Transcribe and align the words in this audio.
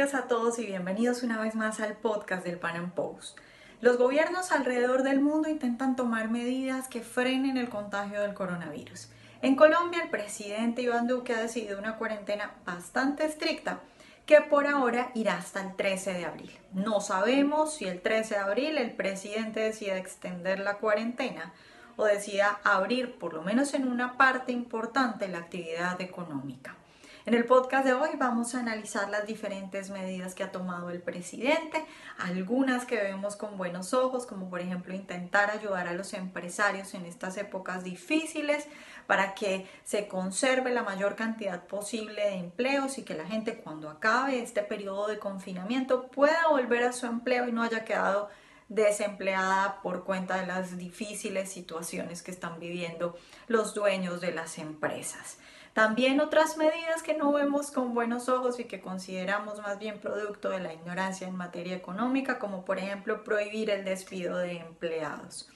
días 0.00 0.14
a 0.14 0.28
todos 0.28 0.58
y 0.58 0.64
bienvenidos 0.64 1.22
una 1.22 1.38
vez 1.38 1.54
más 1.54 1.78
al 1.78 1.92
podcast 1.92 2.42
del 2.42 2.58
Pan 2.58 2.74
Am 2.74 2.90
Post. 2.90 3.36
Los 3.82 3.98
gobiernos 3.98 4.50
alrededor 4.50 5.02
del 5.02 5.20
mundo 5.20 5.50
intentan 5.50 5.94
tomar 5.94 6.30
medidas 6.30 6.88
que 6.88 7.02
frenen 7.02 7.58
el 7.58 7.68
contagio 7.68 8.22
del 8.22 8.32
coronavirus. 8.32 9.10
En 9.42 9.56
Colombia, 9.56 10.00
el 10.02 10.08
presidente 10.08 10.80
Iván 10.80 11.06
Duque 11.06 11.34
ha 11.34 11.42
decidido 11.42 11.78
una 11.78 11.98
cuarentena 11.98 12.54
bastante 12.64 13.26
estricta 13.26 13.80
que 14.24 14.40
por 14.40 14.66
ahora 14.66 15.10
irá 15.14 15.36
hasta 15.36 15.60
el 15.60 15.76
13 15.76 16.14
de 16.14 16.24
abril. 16.24 16.58
No 16.72 17.02
sabemos 17.02 17.74
si 17.74 17.84
el 17.84 18.00
13 18.00 18.36
de 18.36 18.40
abril 18.40 18.78
el 18.78 18.92
presidente 18.92 19.60
decida 19.60 19.98
extender 19.98 20.60
la 20.60 20.78
cuarentena 20.78 21.52
o 21.96 22.06
decida 22.06 22.58
abrir, 22.64 23.18
por 23.18 23.34
lo 23.34 23.42
menos 23.42 23.74
en 23.74 23.86
una 23.86 24.16
parte 24.16 24.50
importante, 24.50 25.28
la 25.28 25.40
actividad 25.40 26.00
económica. 26.00 26.79
En 27.26 27.34
el 27.34 27.44
podcast 27.44 27.84
de 27.84 27.92
hoy 27.92 28.08
vamos 28.16 28.54
a 28.54 28.60
analizar 28.60 29.10
las 29.10 29.26
diferentes 29.26 29.90
medidas 29.90 30.34
que 30.34 30.42
ha 30.42 30.50
tomado 30.50 30.88
el 30.88 31.02
presidente, 31.02 31.84
algunas 32.16 32.86
que 32.86 32.96
vemos 32.96 33.36
con 33.36 33.58
buenos 33.58 33.92
ojos, 33.92 34.24
como 34.24 34.48
por 34.48 34.60
ejemplo 34.60 34.94
intentar 34.94 35.50
ayudar 35.50 35.86
a 35.86 35.92
los 35.92 36.14
empresarios 36.14 36.94
en 36.94 37.04
estas 37.04 37.36
épocas 37.36 37.84
difíciles 37.84 38.66
para 39.06 39.34
que 39.34 39.68
se 39.84 40.08
conserve 40.08 40.72
la 40.72 40.82
mayor 40.82 41.14
cantidad 41.14 41.66
posible 41.66 42.22
de 42.22 42.36
empleos 42.36 42.96
y 42.96 43.02
que 43.02 43.14
la 43.14 43.26
gente 43.26 43.58
cuando 43.58 43.90
acabe 43.90 44.40
este 44.42 44.62
periodo 44.62 45.06
de 45.06 45.18
confinamiento 45.18 46.06
pueda 46.08 46.48
volver 46.48 46.84
a 46.84 46.94
su 46.94 47.04
empleo 47.04 47.46
y 47.46 47.52
no 47.52 47.62
haya 47.62 47.84
quedado 47.84 48.30
desempleada 48.70 49.82
por 49.82 50.04
cuenta 50.04 50.40
de 50.40 50.46
las 50.46 50.78
difíciles 50.78 51.52
situaciones 51.52 52.22
que 52.22 52.30
están 52.30 52.58
viviendo 52.58 53.14
los 53.46 53.74
dueños 53.74 54.22
de 54.22 54.32
las 54.32 54.56
empresas. 54.56 55.36
También 55.72 56.20
otras 56.20 56.56
medidas 56.56 57.02
que 57.04 57.16
no 57.16 57.32
vemos 57.32 57.70
con 57.70 57.94
buenos 57.94 58.28
ojos 58.28 58.58
y 58.58 58.64
que 58.64 58.80
consideramos 58.80 59.60
más 59.60 59.78
bien 59.78 60.00
producto 60.00 60.50
de 60.50 60.58
la 60.58 60.72
ignorancia 60.72 61.28
en 61.28 61.36
materia 61.36 61.76
económica, 61.76 62.40
como 62.40 62.64
por 62.64 62.78
ejemplo 62.78 63.22
prohibir 63.22 63.70
el 63.70 63.84
despido 63.84 64.36
de 64.38 64.58
empleados. 64.58 65.48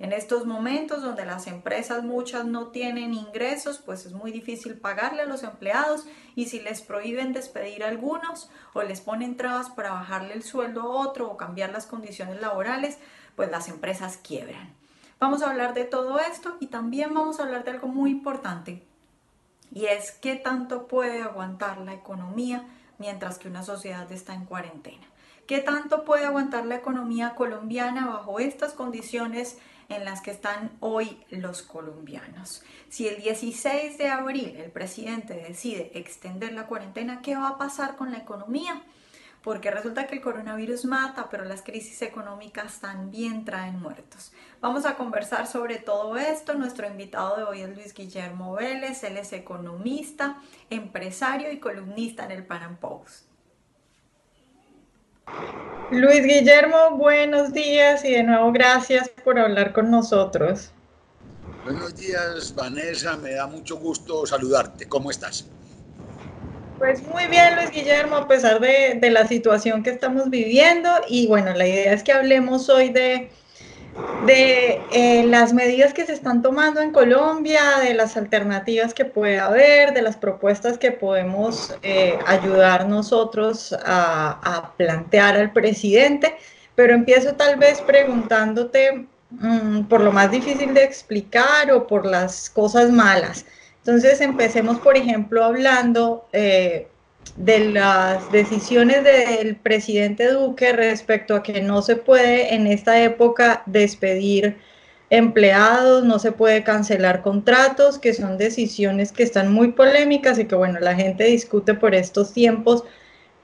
En 0.00 0.12
estos 0.12 0.46
momentos 0.46 1.00
donde 1.00 1.24
las 1.24 1.46
empresas 1.46 2.02
muchas 2.02 2.44
no 2.44 2.68
tienen 2.68 3.14
ingresos, 3.14 3.78
pues 3.78 4.04
es 4.04 4.12
muy 4.12 4.32
difícil 4.32 4.74
pagarle 4.78 5.22
a 5.22 5.26
los 5.26 5.44
empleados 5.44 6.06
y 6.34 6.46
si 6.46 6.58
les 6.58 6.82
prohíben 6.82 7.32
despedir 7.32 7.84
a 7.84 7.88
algunos 7.88 8.50
o 8.72 8.82
les 8.82 9.00
ponen 9.00 9.36
trabas 9.36 9.70
para 9.70 9.92
bajarle 9.92 10.34
el 10.34 10.42
sueldo 10.42 10.82
a 10.82 10.86
otro 10.86 11.30
o 11.30 11.36
cambiar 11.36 11.70
las 11.70 11.86
condiciones 11.86 12.40
laborales, 12.40 12.98
pues 13.36 13.48
las 13.48 13.68
empresas 13.68 14.16
quiebran. 14.16 14.74
Vamos 15.20 15.40
a 15.44 15.50
hablar 15.50 15.72
de 15.72 15.84
todo 15.84 16.18
esto 16.18 16.56
y 16.58 16.66
también 16.66 17.14
vamos 17.14 17.38
a 17.38 17.44
hablar 17.44 17.62
de 17.62 17.70
algo 17.70 17.86
muy 17.86 18.10
importante 18.10 18.82
y 19.74 19.86
es 19.86 20.12
qué 20.12 20.36
tanto 20.36 20.86
puede 20.86 21.22
aguantar 21.22 21.78
la 21.78 21.94
economía 21.94 22.66
mientras 22.98 23.38
que 23.38 23.48
una 23.48 23.62
sociedad 23.62 24.10
está 24.12 24.34
en 24.34 24.44
cuarentena. 24.44 25.06
¿Qué 25.46 25.58
tanto 25.58 26.04
puede 26.04 26.24
aguantar 26.24 26.66
la 26.66 26.76
economía 26.76 27.34
colombiana 27.34 28.06
bajo 28.06 28.38
estas 28.38 28.74
condiciones 28.74 29.58
en 29.88 30.04
las 30.04 30.20
que 30.20 30.30
están 30.30 30.70
hoy 30.80 31.22
los 31.30 31.62
colombianos? 31.62 32.62
Si 32.88 33.08
el 33.08 33.20
16 33.20 33.98
de 33.98 34.08
abril 34.08 34.54
el 34.56 34.70
presidente 34.70 35.34
decide 35.34 35.90
extender 35.94 36.52
la 36.52 36.66
cuarentena, 36.66 37.22
¿qué 37.22 37.34
va 37.34 37.48
a 37.48 37.58
pasar 37.58 37.96
con 37.96 38.12
la 38.12 38.18
economía? 38.18 38.82
Porque 39.42 39.70
resulta 39.70 40.06
que 40.06 40.16
el 40.16 40.20
coronavirus 40.20 40.84
mata, 40.84 41.28
pero 41.30 41.44
las 41.44 41.62
crisis 41.62 42.00
económicas 42.02 42.80
también 42.80 43.44
traen 43.44 43.80
muertos. 43.80 44.32
Vamos 44.60 44.86
a 44.86 44.94
conversar 44.94 45.46
sobre 45.46 45.78
todo 45.78 46.16
esto. 46.16 46.54
Nuestro 46.54 46.86
invitado 46.86 47.36
de 47.36 47.42
hoy 47.42 47.62
es 47.62 47.76
Luis 47.76 47.94
Guillermo 47.94 48.54
Vélez, 48.54 49.02
él 49.02 49.16
es 49.16 49.32
economista, 49.32 50.40
empresario 50.70 51.50
y 51.50 51.58
columnista 51.58 52.24
en 52.24 52.30
el 52.30 52.46
Pan 52.46 52.76
Post. 52.80 53.26
Luis 55.90 56.22
Guillermo, 56.24 56.96
buenos 56.96 57.52
días 57.52 58.04
y 58.04 58.12
de 58.12 58.22
nuevo 58.22 58.52
gracias 58.52 59.08
por 59.08 59.38
hablar 59.38 59.72
con 59.72 59.90
nosotros. 59.90 60.70
Buenos 61.64 61.94
días, 61.94 62.54
Vanessa, 62.54 63.16
me 63.16 63.34
da 63.34 63.46
mucho 63.46 63.76
gusto 63.76 64.26
saludarte. 64.26 64.88
¿Cómo 64.88 65.10
estás? 65.10 65.46
Pues 66.82 67.00
muy 67.06 67.26
bien, 67.28 67.54
Luis 67.54 67.70
Guillermo, 67.70 68.16
a 68.16 68.26
pesar 68.26 68.58
de, 68.58 68.98
la 69.08 69.24
situación 69.28 69.84
que 69.84 69.90
estamos 69.90 70.30
viviendo. 70.30 70.90
Y 71.06 71.28
bueno, 71.28 71.54
la 71.54 71.64
idea 71.64 71.92
es 71.92 72.02
que 72.02 72.10
hablemos 72.10 72.68
hoy 72.68 72.88
de, 72.88 73.30
de 74.26 74.80
eh, 74.90 75.24
las 75.28 75.52
medidas 75.52 75.94
que 75.94 76.04
se 76.04 76.12
están 76.12 76.42
tomando 76.42 76.80
en 76.80 76.90
Colombia, 76.90 77.78
de 77.80 77.94
las 77.94 78.16
alternativas 78.16 78.94
que 78.94 79.04
puede 79.04 79.38
haber, 79.38 79.94
de 79.94 80.02
las 80.02 80.16
propuestas 80.16 80.76
que 80.76 80.90
podemos 80.90 81.72
eh, 81.84 82.18
ayudar 82.26 82.88
nosotros 82.88 83.72
a, 83.84 84.40
a, 84.42 84.72
plantear 84.76 85.36
al 85.36 85.52
presidente. 85.52 86.34
Pero 86.74 86.94
empiezo 86.94 87.34
tal 87.36 87.60
vez 87.60 87.80
preguntándote 87.80 89.06
mm, 89.30 89.82
por 89.84 90.00
lo 90.00 90.10
más 90.10 90.32
difícil 90.32 90.74
de 90.74 90.82
explicar 90.82 91.70
o 91.70 91.86
por 91.86 92.04
las 92.04 92.50
cosas 92.50 92.90
malas. 92.90 93.46
Entonces 93.84 94.20
empecemos, 94.20 94.78
por 94.78 94.96
ejemplo, 94.96 95.44
hablando 95.44 96.24
eh, 96.32 96.86
de 97.36 97.70
las 97.70 98.30
decisiones 98.30 99.02
del 99.02 99.56
presidente 99.56 100.30
Duque 100.30 100.72
respecto 100.72 101.34
a 101.34 101.42
que 101.42 101.62
no 101.62 101.82
se 101.82 101.96
puede 101.96 102.54
en 102.54 102.68
esta 102.68 103.02
época 103.02 103.64
despedir 103.66 104.56
empleados, 105.10 106.04
no 106.04 106.20
se 106.20 106.30
puede 106.30 106.62
cancelar 106.62 107.22
contratos, 107.22 107.98
que 107.98 108.14
son 108.14 108.38
decisiones 108.38 109.10
que 109.10 109.24
están 109.24 109.52
muy 109.52 109.72
polémicas 109.72 110.38
y 110.38 110.44
que 110.44 110.54
bueno, 110.54 110.78
la 110.78 110.94
gente 110.94 111.24
discute 111.24 111.74
por 111.74 111.94
estos 111.94 112.32
tiempos. 112.32 112.84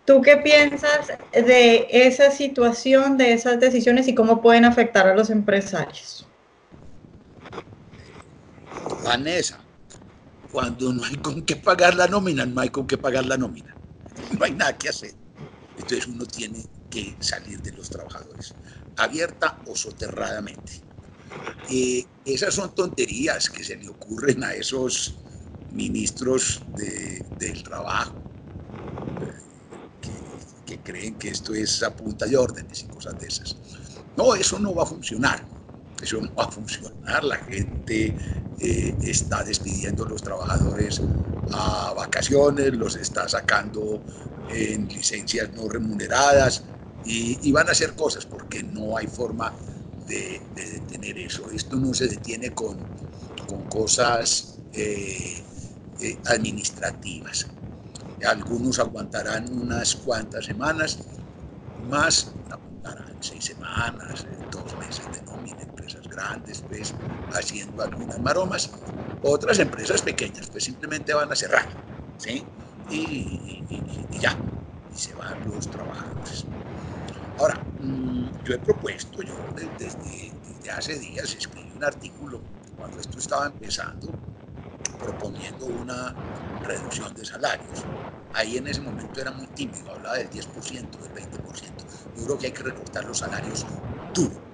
¿Tú 0.04 0.22
qué 0.22 0.36
piensas 0.36 1.12
de 1.32 1.88
esa 1.90 2.30
situación, 2.30 3.18
de 3.18 3.32
esas 3.32 3.58
decisiones 3.58 4.06
y 4.06 4.14
cómo 4.14 4.40
pueden 4.40 4.64
afectar 4.64 5.06
a 5.08 5.14
los 5.14 5.30
empresarios? 5.30 6.26
Vanessa, 9.04 9.60
cuando 10.48 10.92
no 10.92 11.04
hay 11.04 11.16
con 11.20 11.44
qué 11.44 11.56
pagar 11.56 11.94
la 11.94 12.08
nómina, 12.08 12.46
no 12.46 12.60
hay 12.60 12.70
con 12.70 12.86
qué 12.86 12.98
pagar 12.98 13.26
la 13.26 13.36
nómina. 13.36 13.78
No 14.38 14.44
hay 14.44 14.52
nada 14.54 14.76
que 14.76 14.88
hacer. 14.88 15.14
Entonces 15.76 16.06
uno 16.08 16.26
tiene 16.26 16.68
que 16.88 17.18
salir 17.20 17.62
de 17.62 17.72
los 17.72 17.90
trabajadores, 17.90 18.56
abierta 18.96 19.62
o 19.66 19.76
soterradamente. 19.76 20.72
Eh, 21.68 22.10
esas 22.24 22.54
son 22.54 22.74
tonterías 22.74 23.50
que 23.50 23.62
se 23.62 23.76
le 23.76 23.88
ocurren 23.88 24.42
a 24.42 24.54
esos 24.54 25.20
ministros 25.68 26.62
del 26.66 27.62
trabajo, 27.62 28.26
que, 30.00 30.38
que 30.64 30.82
creen 30.82 31.18
que 31.18 31.28
esto 31.28 31.54
es 31.54 31.82
a 31.82 31.94
punta 31.94 32.26
de 32.26 32.36
órdenes 32.36 32.82
y 32.84 32.88
cosas 32.88 33.18
de 33.18 33.26
esas. 33.26 33.60
No, 34.16 34.34
eso 34.34 34.58
no 34.58 34.74
va 34.74 34.84
a 34.84 34.86
funcionar. 34.86 35.46
Eso 36.00 36.20
no 36.20 36.34
va 36.34 36.44
a 36.44 36.50
funcionar. 36.50 37.24
La 37.24 37.36
gente 37.36 38.16
eh, 38.58 38.98
está 39.02 39.44
despidiendo 39.44 40.04
a 40.04 40.08
los 40.08 40.22
trabajadores 40.22 41.02
a 41.50 41.92
vacaciones, 41.94 42.74
los 42.74 42.96
está 42.96 43.28
sacando 43.28 44.04
en 44.48 44.88
licencias 44.88 45.50
no 45.52 45.68
remuneradas 45.68 46.64
y, 47.04 47.52
van 47.52 47.68
a 47.68 47.72
hacer 47.72 47.94
cosas 47.94 48.26
porque 48.26 48.62
no 48.62 48.96
hay 48.96 49.06
forma 49.06 49.54
de, 50.06 50.42
detener 50.54 51.18
eso. 51.18 51.50
Esto 51.50 51.76
no 51.76 51.94
se 51.94 52.08
detiene 52.08 52.52
con, 52.52 52.90
con 53.46 53.66
cosas 53.68 54.58
eh, 54.72 55.42
eh, 56.00 56.20
administrativas. 56.26 57.46
Algunos 58.26 58.78
aguantarán 58.78 59.52
unas 59.52 59.94
cuantas 59.96 60.44
semanas, 60.46 60.98
más 61.76 62.34
aguantarán 62.50 63.16
seis 63.20 63.44
semanas, 63.44 64.26
dos 64.50 64.76
meses 64.76 65.10
de 65.12 65.20
grandes, 66.18 66.62
pues, 66.62 66.96
haciendo 67.30 67.82
algunas 67.82 68.20
maromas. 68.20 68.70
Otras 69.20 69.58
empresas 69.58 70.02
pequeñas, 70.02 70.48
pues, 70.50 70.64
simplemente 70.64 71.14
van 71.14 71.30
a 71.32 71.36
cerrar, 71.36 71.68
¿sí? 72.16 72.52
Y, 72.86 74.18
ya, 74.18 74.32
y 74.88 74.98
se 74.98 75.14
van 75.14 75.44
los 75.44 75.70
trabajadores. 75.70 76.48
Ahora, 77.36 77.56
mm, 77.78 78.30
yo 78.44 78.54
he 78.54 78.58
propuesto, 78.60 79.22
yo 79.22 79.52
desde, 79.54 79.96
desde 80.42 80.70
hace 80.70 80.98
días 80.98 81.34
escribí 81.34 81.72
un 81.72 81.84
artículo 81.84 82.46
cuando 82.74 83.00
esto 83.00 83.18
estaba 83.18 83.46
empezando, 83.46 84.18
proponiendo 84.98 85.66
una 85.66 86.18
reducción 86.60 87.14
de 87.14 87.24
salarios. 87.24 87.88
Ahí 88.32 88.56
en 88.56 88.66
ese 88.68 88.80
momento 88.80 89.20
era 89.20 89.30
muy 89.32 89.48
tímido, 89.48 89.90
hablaba 89.92 90.18
del 90.18 90.30
10%, 90.30 91.00
del 91.02 91.12
20%. 91.12 91.86
Yo 92.14 92.24
creo 92.24 92.38
que 92.38 92.46
hay 92.46 92.52
que 92.52 92.62
recortar 92.62 93.04
los 93.04 93.18
salarios 93.18 93.66
duro 94.12 94.47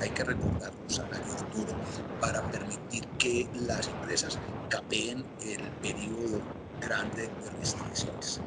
hay 0.00 0.10
que 0.10 0.24
recortar 0.24 0.74
los 0.74 0.94
salarios 0.94 1.48
duros 1.50 1.76
para 2.18 2.48
permitir 2.50 3.08
que 3.18 3.50
las 3.54 3.88
empresas 3.88 4.38
capeen 4.68 5.24
el 5.40 5.72
periodo 5.72 6.42
grande 6.80 7.28
de 7.40 7.50
restricciones. 7.50 8.40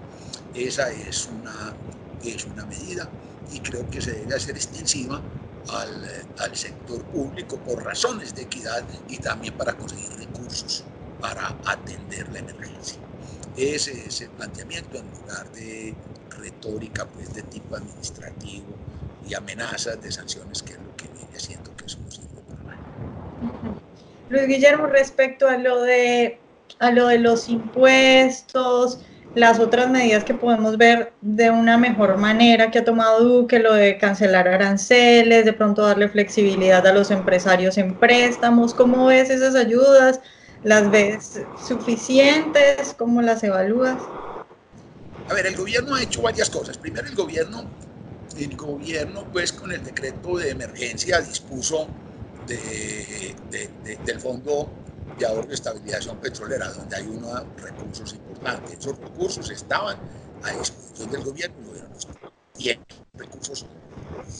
Esa 0.54 0.92
es 0.92 1.28
una, 1.28 1.76
es 2.22 2.46
una 2.46 2.66
medida 2.66 3.12
y 3.50 3.60
creo 3.62 3.90
que 3.90 4.02
se 4.02 4.12
debe 4.12 4.36
hacer 4.36 4.56
extensiva 4.56 5.24
al, 5.68 6.08
al 6.38 6.56
sector 6.56 7.06
público 7.06 7.62
por 7.64 7.84
razones 7.84 8.34
de 8.34 8.44
equidad 8.44 8.88
y 9.08 9.20
también 9.20 9.56
para 9.56 9.78
conseguir 9.78 10.12
recursos 10.18 10.86
para 11.20 11.62
atender 11.66 12.30
la 12.32 12.40
emergencia. 12.40 13.00
Ese 13.56 14.08
es 14.08 14.22
el 14.22 14.32
planteamiento 14.32 14.98
en 14.98 15.12
lugar 15.12 15.52
de 15.52 15.96
retórica 16.30 17.10
pues, 17.12 17.34
de 17.34 17.44
tipo 17.44 17.76
administrativo 17.76 18.80
y 19.28 19.34
amenazas 19.34 20.02
de 20.02 20.12
sanciones, 20.12 20.62
que 20.64 20.74
es 20.74 20.80
lo 20.80 20.96
que 20.96 21.08
viene 21.10 21.36
haciendo 21.36 21.76
que 21.76 21.86
eso 21.86 22.00
no 22.04 22.12
sirve 22.12 22.42
para 22.48 22.64
nada. 22.64 22.82
Luis 24.30 24.48
Guillermo, 24.48 24.88
respecto 24.88 25.48
a 25.48 25.58
lo 25.58 25.82
de, 25.82 26.40
a 26.80 26.92
lo 26.92 27.08
de 27.08 27.20
los 27.20 27.50
impuestos, 27.50 29.00
las 29.34 29.60
otras 29.60 29.90
medidas 29.90 30.24
que 30.24 30.34
podemos 30.34 30.78
ver 30.78 31.14
de 31.22 31.52
una 31.52 31.78
mejor 31.78 32.18
manera 32.18 32.70
que 32.70 32.80
ha 32.80 32.86
tomado 32.86 33.24
Duque, 33.24 33.60
lo 33.60 33.74
de 33.74 33.98
cancelar 33.98 34.48
aranceles, 34.48 35.46
de 35.46 35.54
pronto 35.54 35.84
darle 35.84 36.10
flexibilidad 36.10 36.86
a 36.86 36.94
los 36.94 37.12
empresarios 37.12 37.78
en 37.78 37.96
préstamos, 37.96 38.74
¿cómo 38.74 39.06
ves 39.06 39.30
esas 39.30 39.56
ayudas? 39.56 40.20
¿Las 40.64 40.92
ves 40.92 41.42
suficientes? 41.66 42.94
¿Cómo 42.98 43.22
las 43.22 43.44
evalúas? 43.44 43.98
A 45.30 45.34
ver, 45.34 45.46
el 45.46 45.56
gobierno 45.56 45.96
ha 45.96 46.04
hecho 46.04 46.22
varias 46.22 46.50
cosas. 46.50 46.78
Primero, 46.78 47.08
el 47.08 47.16
gobierno, 47.16 47.64
el 48.38 48.56
gobierno 48.56 49.28
pues 49.32 49.52
con 49.52 49.72
el 49.72 49.84
decreto 49.84 50.38
de 50.38 50.50
emergencia 50.52 51.22
dispuso 51.22 51.90
de, 52.48 53.36
del 54.04 54.20
fondo 54.20 54.70
de 55.18 55.26
ahorro 55.26 55.52
y 55.52 55.54
estabilización 55.54 56.18
petrolera, 56.20 56.72
donde 56.72 56.96
hay 56.96 57.08
unos 57.08 57.44
recursos 57.58 58.14
importantes. 58.14 58.80
Esos 58.80 58.98
recursos 58.98 59.50
estaban 59.50 59.98
a 60.42 60.52
disposición 60.54 61.10
del 61.12 61.24
gobierno, 61.24 61.56
el 61.60 61.66
gobierno 61.66 61.98
tiene 62.54 62.82
recursos 63.18 63.66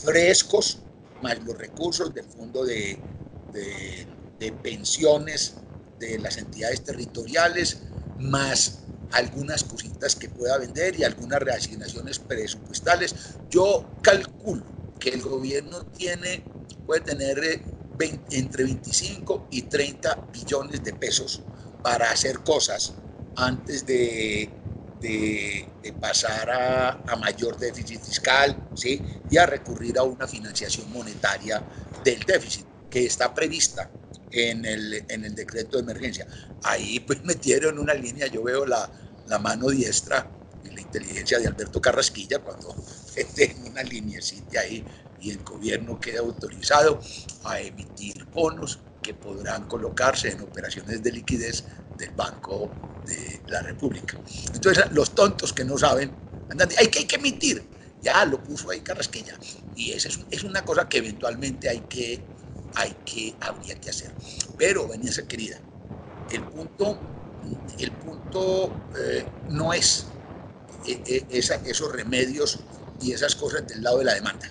frescos, 0.02 0.78
más 1.20 1.40
los 1.44 1.56
recursos 1.56 2.12
del 2.12 2.24
fondo 2.24 2.64
de 2.64 3.00
pensiones 4.62 5.54
de 5.98 6.18
las 6.18 6.36
entidades 6.38 6.82
territoriales, 6.82 7.82
más 8.18 8.80
algunas 9.12 9.64
cositas 9.64 10.16
que 10.16 10.28
pueda 10.28 10.58
vender 10.58 10.98
y 10.98 11.04
algunas 11.04 11.40
reasignaciones 11.40 12.18
presupuestales. 12.18 13.14
Yo 13.50 13.86
calculo 14.02 14.64
que 14.98 15.10
el 15.10 15.22
gobierno 15.22 15.84
tiene, 15.86 16.44
puede 16.86 17.00
tener 17.02 17.38
eh, 17.44 17.62
entre 18.30 18.64
25 18.64 19.48
y 19.50 19.62
30 19.62 20.28
billones 20.32 20.82
de 20.82 20.92
pesos 20.94 21.42
para 21.82 22.10
hacer 22.10 22.40
cosas 22.40 22.94
antes 23.36 23.86
de, 23.86 24.50
de, 25.00 25.94
pasar 26.00 26.50
a, 26.50 26.90
a, 27.06 27.16
mayor 27.16 27.58
déficit 27.58 28.00
fiscal 28.00 28.56
¿sí? 28.74 29.00
y 29.30 29.36
a 29.36 29.46
recurrir 29.46 29.98
a 29.98 30.02
una 30.02 30.26
financiación 30.26 30.90
monetaria 30.92 31.62
del 32.04 32.20
déficit 32.20 32.66
que 32.90 33.06
está 33.06 33.32
prevista 33.32 33.90
en 34.32 34.64
el, 34.64 35.04
en 35.08 35.24
el 35.24 35.34
decreto 35.34 35.76
de 35.76 35.82
emergencia. 35.84 36.26
Ahí 36.62 37.00
pues 37.00 37.22
metieron 37.24 37.78
una 37.78 37.94
línea, 37.94 38.26
yo 38.26 38.42
veo 38.42 38.66
la, 38.66 38.90
la 39.26 39.38
mano 39.38 39.68
diestra 39.68 40.34
y 40.64 40.70
la 40.70 40.80
inteligencia 40.80 41.38
de 41.38 41.46
Alberto 41.46 41.80
Carrasquilla 41.80 42.38
cuando 42.40 42.74
mete 43.16 43.56
una 43.64 43.82
linecita 43.82 44.60
ahí 44.60 44.86
y 45.18 45.30
el 45.30 45.42
gobierno 45.42 46.00
queda 46.00 46.20
autorizado 46.20 47.00
a 47.44 47.60
emitir 47.60 48.24
bonos 48.26 48.80
que 49.00 49.14
podrán 49.14 49.66
colocarse 49.66 50.30
en 50.30 50.40
operaciones 50.40 51.02
de 51.02 51.12
liquidez 51.12 51.64
del 51.96 52.12
Banco 52.12 52.72
de 53.04 53.42
la 53.46 53.62
República. 53.62 54.16
Entonces, 54.52 54.84
los 54.92 55.14
tontos 55.14 55.52
que 55.52 55.64
no 55.64 55.76
saben, 55.76 56.16
andan, 56.48 56.68
hay 56.78 56.88
que, 56.88 57.00
hay 57.00 57.06
que 57.06 57.16
emitir. 57.16 57.70
Ya 58.00 58.24
lo 58.24 58.42
puso 58.42 58.70
ahí 58.70 58.80
Carrasquilla. 58.80 59.38
Y 59.74 59.92
esa 59.92 60.08
es, 60.08 60.20
es, 60.30 60.42
una 60.44 60.64
cosa 60.64 60.88
que 60.88 60.98
eventualmente 60.98 61.68
hay 61.68 61.82
que, 61.82 62.26
hay 62.74 62.94
que, 63.04 63.36
habría 63.40 63.80
que 63.80 63.90
hacer. 63.90 64.14
Pero, 64.56 64.88
Vanessa 64.88 65.26
querida, 65.26 65.60
el 66.28 66.44
punto, 66.44 67.06
el 67.78 67.92
punto 67.98 68.86
eh, 68.98 69.26
no 69.48 69.72
es 69.72 70.06
eh, 70.86 71.02
eh, 71.06 71.26
esa, 71.30 71.56
esos 71.56 71.92
remedios 71.92 72.64
y 73.00 73.12
esas 73.12 73.34
cosas 73.36 73.66
del 73.66 73.82
lado 73.82 73.98
de 73.98 74.04
la 74.04 74.14
demanda. 74.14 74.48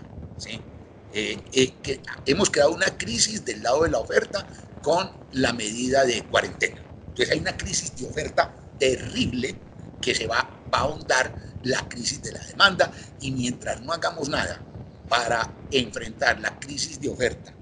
Eh, 1.13 1.43
eh, 1.51 1.81
que 1.81 2.01
hemos 2.25 2.49
creado 2.49 2.71
una 2.71 2.97
crisis 2.97 3.43
del 3.43 3.61
lado 3.61 3.83
de 3.83 3.89
la 3.89 3.99
oferta 3.99 4.47
con 4.81 5.11
la 5.31 5.51
medida 5.51 6.05
de 6.05 6.25
cuarentena. 6.27 6.81
Entonces 7.09 7.33
hay 7.33 7.39
una 7.41 7.57
crisis 7.57 7.93
de 7.97 8.07
oferta 8.07 8.55
terrible 8.77 9.61
que 9.99 10.15
se 10.15 10.27
va, 10.27 10.37
va 10.73 10.79
a 10.79 10.81
ahondar 10.83 11.35
la 11.63 11.87
crisis 11.89 12.21
de 12.21 12.31
la 12.31 12.39
demanda 12.45 12.91
y 13.19 13.31
mientras 13.31 13.81
no 13.81 13.91
hagamos 13.91 14.29
nada 14.29 14.65
para 15.09 15.65
enfrentar 15.69 16.39
la 16.39 16.57
crisis 16.57 16.99
de 17.01 17.09
oferta, 17.09 17.53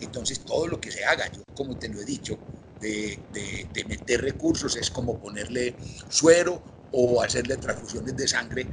entonces 0.00 0.44
todo 0.44 0.66
lo 0.66 0.80
que 0.80 0.90
se 0.90 1.04
haga, 1.04 1.30
yo 1.32 1.42
como 1.54 1.76
te 1.76 1.88
lo 1.88 2.00
he 2.00 2.04
dicho, 2.04 2.38
de, 2.80 3.20
de, 3.32 3.68
de 3.72 3.84
meter 3.84 4.20
recursos 4.20 4.74
es 4.76 4.90
como 4.90 5.18
ponerle 5.20 5.76
suero 6.08 6.62
o 6.90 7.22
hacerle 7.22 7.56
transfusiones 7.56 8.16
de 8.16 8.28
sangre 8.28 8.70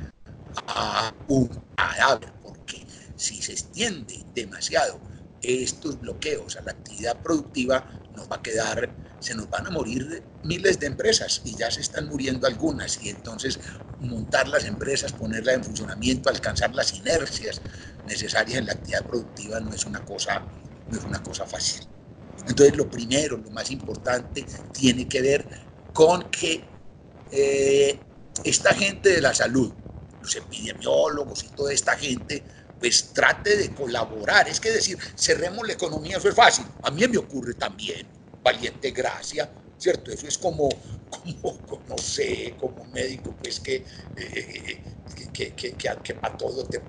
a 0.67 1.13
un 1.27 1.49
cadáver 1.75 2.33
si 3.19 3.41
se 3.41 3.51
extiende 3.51 4.25
demasiado 4.33 5.01
estos 5.41 5.99
bloqueos 5.99 6.57
a 6.57 6.61
la 6.61 6.71
actividad 6.71 7.21
productiva, 7.21 7.87
nos 8.13 8.29
va 8.29 8.37
a 8.37 8.41
quedar, 8.41 8.97
se 9.19 9.35
nos 9.35 9.49
van 9.49 9.67
a 9.67 9.69
morir 9.69 10.29
miles 10.43 10.79
de 10.79 10.87
empresas 10.87 11.41
y 11.43 11.55
ya 11.55 11.69
se 11.71 11.81
están 11.81 12.07
muriendo 12.07 12.47
algunas 12.47 13.01
y 13.01 13.09
entonces 13.09 13.59
montar 13.99 14.47
las 14.47 14.65
empresas, 14.65 15.13
ponerlas 15.13 15.55
en 15.55 15.63
funcionamiento, 15.63 16.29
alcanzar 16.29 16.73
las 16.73 16.93
inercias 16.93 17.61
necesarias 18.03 18.59
en 18.59 18.65
la 18.65 18.73
actividad 18.73 19.05
productiva 19.05 19.59
no 19.59 19.73
es 19.73 19.85
una 19.85 20.03
cosa, 20.05 20.47
no 20.87 20.97
es 20.97 21.03
una 21.03 21.21
cosa 21.21 21.45
fácil. 21.45 21.85
Entonces 22.45 22.77
lo 22.77 22.89
primero, 22.89 23.37
lo 23.37 23.51
más 23.51 23.69
importante, 23.71 24.47
tiene 24.71 25.07
que 25.07 25.21
ver 25.21 25.49
con 25.91 26.29
que 26.31 26.79
eh, 27.29 28.09
esta 28.43 28.73
gente 28.73 29.09
de 29.09 29.21
la 29.21 29.33
salud, 29.33 29.73
los 30.19 30.35
epidemiólogos 30.35 31.43
y 31.43 31.49
toda 31.49 31.73
esta 31.73 31.97
gente, 31.97 32.45
pues 32.79 33.13
trate 33.13 33.57
de 33.57 33.73
colaborar. 33.73 34.47
Es 34.47 34.59
que 34.59 34.71
decir, 34.71 34.97
cerremos 35.15 35.67
la 35.67 35.73
economía, 35.73 36.17
eso 36.17 36.29
es 36.29 36.35
fácil. 36.35 36.65
A 36.81 36.91
mí 36.91 37.07
me 37.07 37.17
ocurre 37.17 37.53
también, 37.53 38.07
valiente 38.41 38.91
gracia, 38.91 39.51
¿cierto? 39.77 40.11
Eso 40.11 40.27
es 40.27 40.37
como, 40.37 40.69
como 41.09 41.83
no 41.87 41.97
sé, 41.97 42.55
como 42.59 42.83
un 42.83 42.91
médico, 42.91 43.35
pues 43.41 43.59
que, 43.59 43.85
eh, 44.15 44.83
que, 45.33 45.53
que, 45.53 45.75
que, 45.75 46.13
para 46.15 46.37
todo 46.37 46.65
te... 46.65 46.81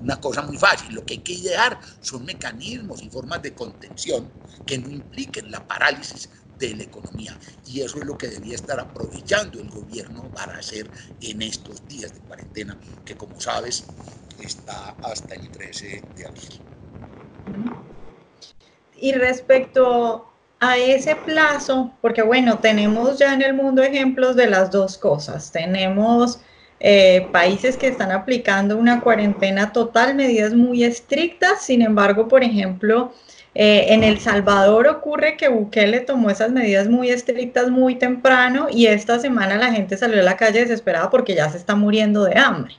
una, 0.00 0.20
cosa 0.20 0.42
muy 0.42 0.58
fácil. 0.58 0.94
Lo 0.94 1.04
que 1.04 1.14
hay 1.14 1.20
que 1.20 1.32
idear 1.32 1.80
son 2.00 2.24
mecanismos 2.24 3.02
y 3.02 3.10
formas 3.10 3.42
de 3.42 3.54
contención 3.54 4.30
que 4.66 4.78
no 4.78 4.90
impliquen 4.90 5.50
la 5.50 5.66
parálisis 5.66 6.28
de 6.60 6.74
la 6.74 6.84
economía. 6.84 7.36
Y 7.64 7.80
eso 7.80 7.98
es 7.98 8.04
lo 8.04 8.16
que 8.16 8.28
debía 8.28 8.54
estar 8.54 8.78
aprovechando 8.78 9.58
el 9.58 9.68
gobierno 9.68 10.30
para 10.32 10.56
hacer 10.58 10.90
en 11.20 11.42
estos 11.42 11.88
días 11.88 12.12
de 12.12 12.20
cuarentena, 12.20 12.78
que 13.04 13.16
como 13.16 13.40
sabes 13.40 13.84
está 14.38 14.96
hasta 15.02 15.34
el 15.34 15.50
13 15.50 16.04
de 16.14 16.26
abril. 16.26 16.62
Y 18.96 19.12
respecto 19.12 20.26
a 20.60 20.76
ese 20.76 21.16
plazo, 21.16 21.92
porque 22.02 22.22
bueno, 22.22 22.58
tenemos 22.58 23.18
ya 23.18 23.32
en 23.32 23.42
el 23.42 23.54
mundo 23.54 23.82
ejemplos 23.82 24.36
de 24.36 24.46
las 24.46 24.70
dos 24.70 24.98
cosas. 24.98 25.50
Tenemos 25.50 26.40
eh, 26.78 27.28
países 27.32 27.76
que 27.78 27.88
están 27.88 28.10
aplicando 28.10 28.76
una 28.76 29.00
cuarentena 29.00 29.72
total, 29.72 30.14
medidas 30.14 30.52
muy 30.52 30.84
estrictas, 30.84 31.62
sin 31.64 31.80
embargo, 31.82 32.28
por 32.28 32.44
ejemplo, 32.44 33.14
eh, 33.54 33.86
en 33.88 34.04
El 34.04 34.20
Salvador 34.20 34.86
ocurre 34.86 35.36
que 35.36 35.48
Bukele 35.48 36.00
tomó 36.00 36.30
esas 36.30 36.52
medidas 36.52 36.88
muy 36.88 37.10
estrictas 37.10 37.68
muy 37.68 37.96
temprano 37.96 38.68
y 38.70 38.86
esta 38.86 39.18
semana 39.18 39.56
la 39.56 39.72
gente 39.72 39.96
salió 39.96 40.20
a 40.20 40.24
la 40.24 40.36
calle 40.36 40.60
desesperada 40.60 41.10
porque 41.10 41.34
ya 41.34 41.50
se 41.50 41.56
está 41.56 41.74
muriendo 41.74 42.24
de 42.24 42.38
hambre. 42.38 42.74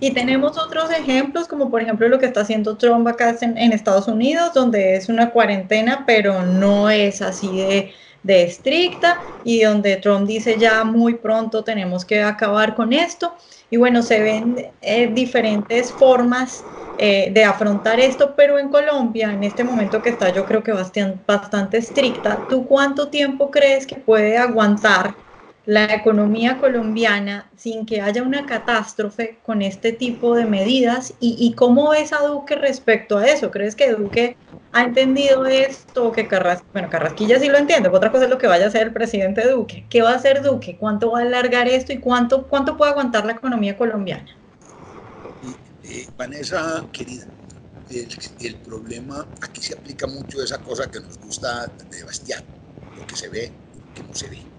Y 0.00 0.12
tenemos 0.12 0.58
otros 0.58 0.90
ejemplos, 0.90 1.48
como 1.48 1.70
por 1.70 1.80
ejemplo 1.82 2.08
lo 2.08 2.18
que 2.18 2.26
está 2.26 2.42
haciendo 2.42 2.76
Trump 2.76 3.06
acá 3.06 3.36
en, 3.40 3.72
Estados 3.72 4.06
Unidos, 4.08 4.52
donde 4.52 4.96
es 4.96 5.08
una 5.08 5.30
cuarentena, 5.30 6.04
pero 6.06 6.42
no 6.44 6.90
es 6.90 7.22
así 7.22 7.48
de, 7.48 7.92
de 8.24 8.42
estricta 8.42 9.20
y 9.44 9.62
donde 9.62 9.96
Trump 9.98 10.26
dice 10.26 10.58
ya 10.58 10.82
muy 10.82 11.14
pronto 11.16 11.62
tenemos 11.62 12.04
que 12.04 12.22
acabar 12.22 12.74
con 12.74 12.92
esto. 12.92 13.36
Y 13.70 13.76
bueno, 13.76 14.02
se 14.02 14.20
ven 14.20 14.56
eh, 14.80 15.08
diferentes 15.12 15.92
formas 15.92 16.66
eh, 16.96 17.30
de 17.32 17.44
afrontar 17.44 18.00
esto, 18.00 18.34
pero 18.36 18.58
en 18.58 18.68
Colombia, 18.70 19.32
en 19.32 19.44
este 19.44 19.62
momento 19.64 20.00
que 20.02 20.10
está 20.10 20.30
yo 20.30 20.44
creo 20.46 20.62
que 20.62 20.72
bastante, 20.72 21.22
bastante 21.26 21.76
estricta, 21.78 22.46
¿tú 22.48 22.66
cuánto 22.66 23.10
tiempo 23.10 23.50
crees 23.50 23.86
que 23.86 23.96
puede 23.96 24.38
aguantar 24.38 25.18
la 25.66 25.84
economía 25.94 26.58
colombiana 26.58 27.50
sin 27.56 27.86
que 27.86 28.00
haya 28.00 28.22
una 28.22 28.46
catástrofe 28.46 29.38
con 29.44 29.62
este 29.62 29.92
tipo 29.92 30.34
de 30.34 30.44
medidas? 30.44 31.14
¿Y, 31.20 31.36
y 31.38 31.54
cómo 31.54 31.90
ves 31.90 32.12
a 32.12 32.26
Duque 32.26 32.54
respecto 32.56 33.18
a 33.18 33.26
eso? 33.26 33.50
¿Crees 33.50 33.74
que 33.74 33.92
Duque 33.92 34.36
ha 34.72 34.82
entendido 34.82 35.46
esto? 35.46 36.12
Que 36.12 36.26
Carras, 36.28 36.62
bueno, 36.72 36.90
Carrasquilla 36.90 37.38
sí 37.38 37.48
lo 37.48 37.58
entiende, 37.58 37.88
otra 37.88 38.10
cosa 38.10 38.24
es 38.24 38.30
lo 38.30 38.38
que 38.38 38.46
vaya 38.46 38.66
a 38.66 38.68
hacer 38.68 38.82
el 38.88 38.92
presidente 38.92 39.48
Duque. 39.48 39.86
¿Qué 39.88 40.02
va 40.02 40.10
a 40.10 40.16
hacer 40.16 40.42
Duque? 40.42 40.76
¿Cuánto 40.78 41.12
va 41.12 41.20
a 41.20 41.22
alargar 41.22 41.68
esto 41.68 41.92
y 41.92 41.98
cuánto, 41.98 42.46
cuánto 42.46 42.76
puede 42.76 42.92
aguantar 42.92 43.24
la 43.24 43.32
economía 43.32 43.76
colombiana? 43.76 44.26
Vanessa, 46.16 46.84
querida, 46.92 47.26
el, 48.40 48.56
problema, 48.56 49.26
aquí 49.40 49.60
se 49.62 49.74
aplica 49.74 50.06
mucho 50.06 50.42
esa 50.42 50.58
cosa 50.58 50.90
que 50.90 51.00
nos 51.00 51.18
gusta 51.18 51.66
de 51.90 52.04
Bastián, 52.04 52.42
lo 52.96 53.06
que 53.06 53.16
se 53.16 53.28
ve, 53.28 53.52
que 53.94 54.02
no 54.02 54.14
se 54.14 54.28
ve. 54.28 54.53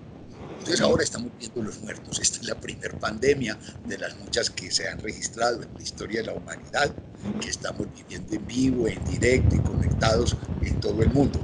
Entonces 0.65 0.83
ahora 0.83 1.03
estamos 1.03 1.31
viendo 1.37 1.61
los 1.61 1.79
muertos. 1.83 2.19
Esta 2.19 2.39
es 2.39 2.47
la 2.47 2.59
primera 2.59 2.97
pandemia 2.97 3.55
de 3.83 3.99
las 3.99 4.17
muchas 4.17 4.49
que 4.49 4.71
se 4.71 4.87
han 4.87 4.97
registrado 4.97 5.61
en 5.61 5.71
la 5.71 5.83
historia 5.83 6.21
de 6.21 6.25
la 6.25 6.33
humanidad, 6.33 6.91
que 7.39 7.51
estamos 7.51 7.85
viviendo 7.93 8.33
en 8.33 8.47
vivo, 8.47 8.87
en 8.87 9.05
directo 9.05 9.55
y 9.55 9.59
conectados 9.59 10.35
en 10.63 10.79
todo 10.79 11.03
el 11.03 11.11
mundo. 11.11 11.39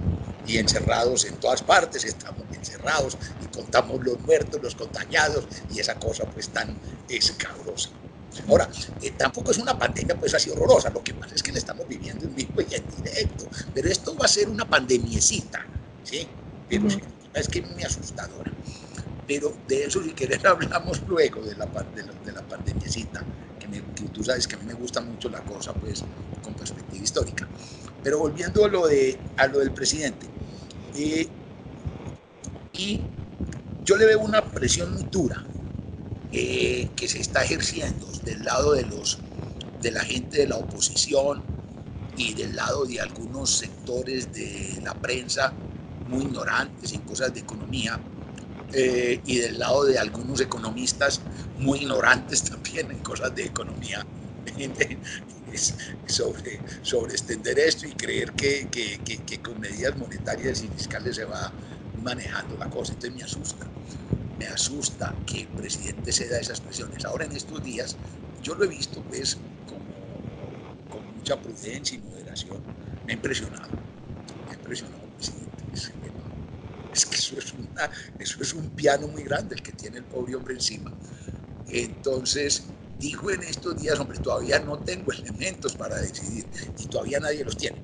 Y 0.48 0.58
encerrados 0.58 1.26
en 1.26 1.40
todas 1.40 1.62
partes, 1.62 2.04
estamos 2.04 2.48
encerrados 2.52 3.16
y 3.40 3.56
contamos 3.56 4.04
los 4.04 4.20
muertos, 4.22 4.60
los 4.60 4.74
contagiados 4.74 5.48
y 5.72 5.80
esa 5.80 6.00
cosa 6.00 6.24
pues 6.26 6.50
tan 6.50 6.76
escabrosa. 7.08 7.92
Ahora, 8.48 8.72
eh, 9.04 9.12
tampoco 9.12 9.52
es 9.52 9.60
una 9.60 9.78
pandemia 9.78 10.20
pues 10.20 10.34
así 10.34 10.50
horrorosa, 10.50 10.90
lo 10.90 11.04
que 11.04 11.14
pasa 11.14 11.36
es 11.36 11.44
que 11.44 11.52
la 11.52 11.60
estamos 11.60 11.88
viviendo 11.88 12.26
en 12.26 12.34
vivo 12.34 12.60
y 12.68 12.74
en 12.74 12.88
directo, 12.90 13.48
pero 13.72 13.88
esto 13.88 14.18
va 14.18 14.26
a 14.26 14.28
ser 14.28 14.50
una 14.50 14.68
pandemiecita, 14.68 15.64
¿sí? 16.02 16.28
Pero 16.68 16.88
es 17.36 17.48
que 17.48 17.60
es 17.60 17.70
muy 17.70 17.84
asustadora 17.84 18.52
pero 19.32 19.56
de 19.66 19.86
eso 19.86 20.04
si 20.04 20.12
querés 20.12 20.44
hablamos 20.46 21.02
luego 21.08 21.42
de 21.42 21.56
la, 21.56 21.66
de 21.66 22.04
de 22.04 22.32
la 22.34 22.46
pandemiecita, 22.46 23.24
que, 23.60 24.04
tú 24.10 24.24
sabes 24.26 24.46
que 24.46 24.56
a 24.56 24.60
mí 24.60 24.66
me 24.66 24.74
gusta 24.74 25.00
mucho 25.00 25.30
la 25.30 25.42
cosa 25.46 25.74
pues 25.74 26.04
con 26.42 26.54
perspectiva 26.54 27.02
histórica. 27.02 27.48
Pero 28.04 28.20
volviendo 28.20 28.66
a 28.66 28.68
lo, 28.68 28.88
de, 28.88 29.18
a 29.38 29.48
lo 29.48 29.60
del 29.60 29.72
presidente, 29.72 30.28
eh, 30.96 31.28
y 32.74 33.02
yo 33.86 33.96
le 33.96 34.06
veo 34.06 34.20
una 34.20 34.44
presión 34.52 34.94
muy 34.94 35.04
dura 35.04 35.46
eh, 36.34 36.90
que 36.96 37.08
se 37.08 37.20
está 37.20 37.44
ejerciendo 37.44 38.08
del 38.26 38.44
lado 38.44 38.74
de, 38.74 38.84
los, 38.84 39.20
de 39.82 39.92
la 39.92 40.04
gente 40.04 40.40
de 40.40 40.48
la 40.48 40.58
oposición 40.58 41.42
y 42.18 42.34
del 42.34 42.56
lado 42.56 42.86
de 42.86 43.00
algunos 43.00 43.58
sectores 43.60 44.34
de 44.34 44.82
la 44.84 44.94
prensa 44.94 45.54
muy 46.08 46.24
ignorantes 46.24 46.92
en 46.92 47.02
cosas 47.02 47.34
de 47.34 47.40
economía, 47.40 47.98
eh, 48.74 49.22
y 49.26 49.38
del 49.40 49.60
lado 49.60 49.86
de 49.86 49.98
algunos 50.00 50.40
economistas 50.42 51.22
muy 51.56 51.80
ignorantes 51.80 52.44
también 52.50 52.92
en 52.92 53.02
cosas 53.02 53.34
de 53.36 53.46
economía, 53.46 54.06
sobre, 56.06 56.64
sobre 56.82 57.14
extender 57.14 57.60
esto 57.60 57.88
y 57.88 57.96
creer 57.96 58.34
que, 58.34 58.70
que, 58.70 59.02
que, 59.04 59.42
con 59.42 59.60
medidas 59.60 59.96
monetarias 59.98 60.62
y 60.64 60.70
fiscales 60.70 61.16
se 61.16 61.26
va 61.26 61.56
manejando 61.94 62.58
la 62.58 62.70
cosa. 62.70 62.94
Entonces 62.94 63.16
me 63.16 63.24
asusta, 63.24 63.74
me 64.38 64.48
asusta 64.48 65.22
que 65.26 65.42
el 65.42 65.50
presidente 65.54 66.12
se 66.12 66.28
da 66.28 66.40
esas 66.40 66.62
presiones. 66.62 67.06
Ahora 67.06 67.26
en 67.26 67.34
estos 67.34 67.62
días 67.62 68.00
yo 68.40 68.56
lo 68.56 68.66
he 68.66 68.68
visto 68.68 69.06
pues 69.06 69.44
como, 69.66 70.28
con 70.88 71.12
mucha 71.14 71.42
prudencia 71.42 71.98
y 71.98 72.02
moderación. 72.02 72.68
Me 73.04 73.14
ha 73.14 73.16
impresionado, 73.16 73.74
me 74.46 74.52
ha 74.54 74.56
impresionado 74.56 75.06
el 75.06 75.12
presidente. 75.12 75.66
Es 76.92 77.06
que 77.06 77.16
eso 77.16 77.38
es, 77.38 77.54
eso 78.20 78.44
es 78.44 78.54
un 78.54 78.70
piano 78.72 79.08
muy 79.08 79.24
grande 79.24 79.56
el 79.56 79.64
que 79.64 79.74
tiene 79.74 79.98
el 79.98 80.06
pobre 80.06 80.36
hombre 80.36 80.54
encima. 80.54 80.94
Entonces, 81.68 82.64
dijo 83.00 83.32
en 83.32 83.44
estos 83.44 83.78
días, 83.78 84.00
hombre, 84.00 84.20
todavía 84.20 84.60
no 84.60 84.80
tengo 84.80 85.12
elementos 85.12 85.76
para 85.76 85.98
decidir 85.98 86.50
y 86.78 86.88
todavía 86.88 87.20
nadie 87.20 87.44
los 87.44 87.58
tiene. 87.58 87.82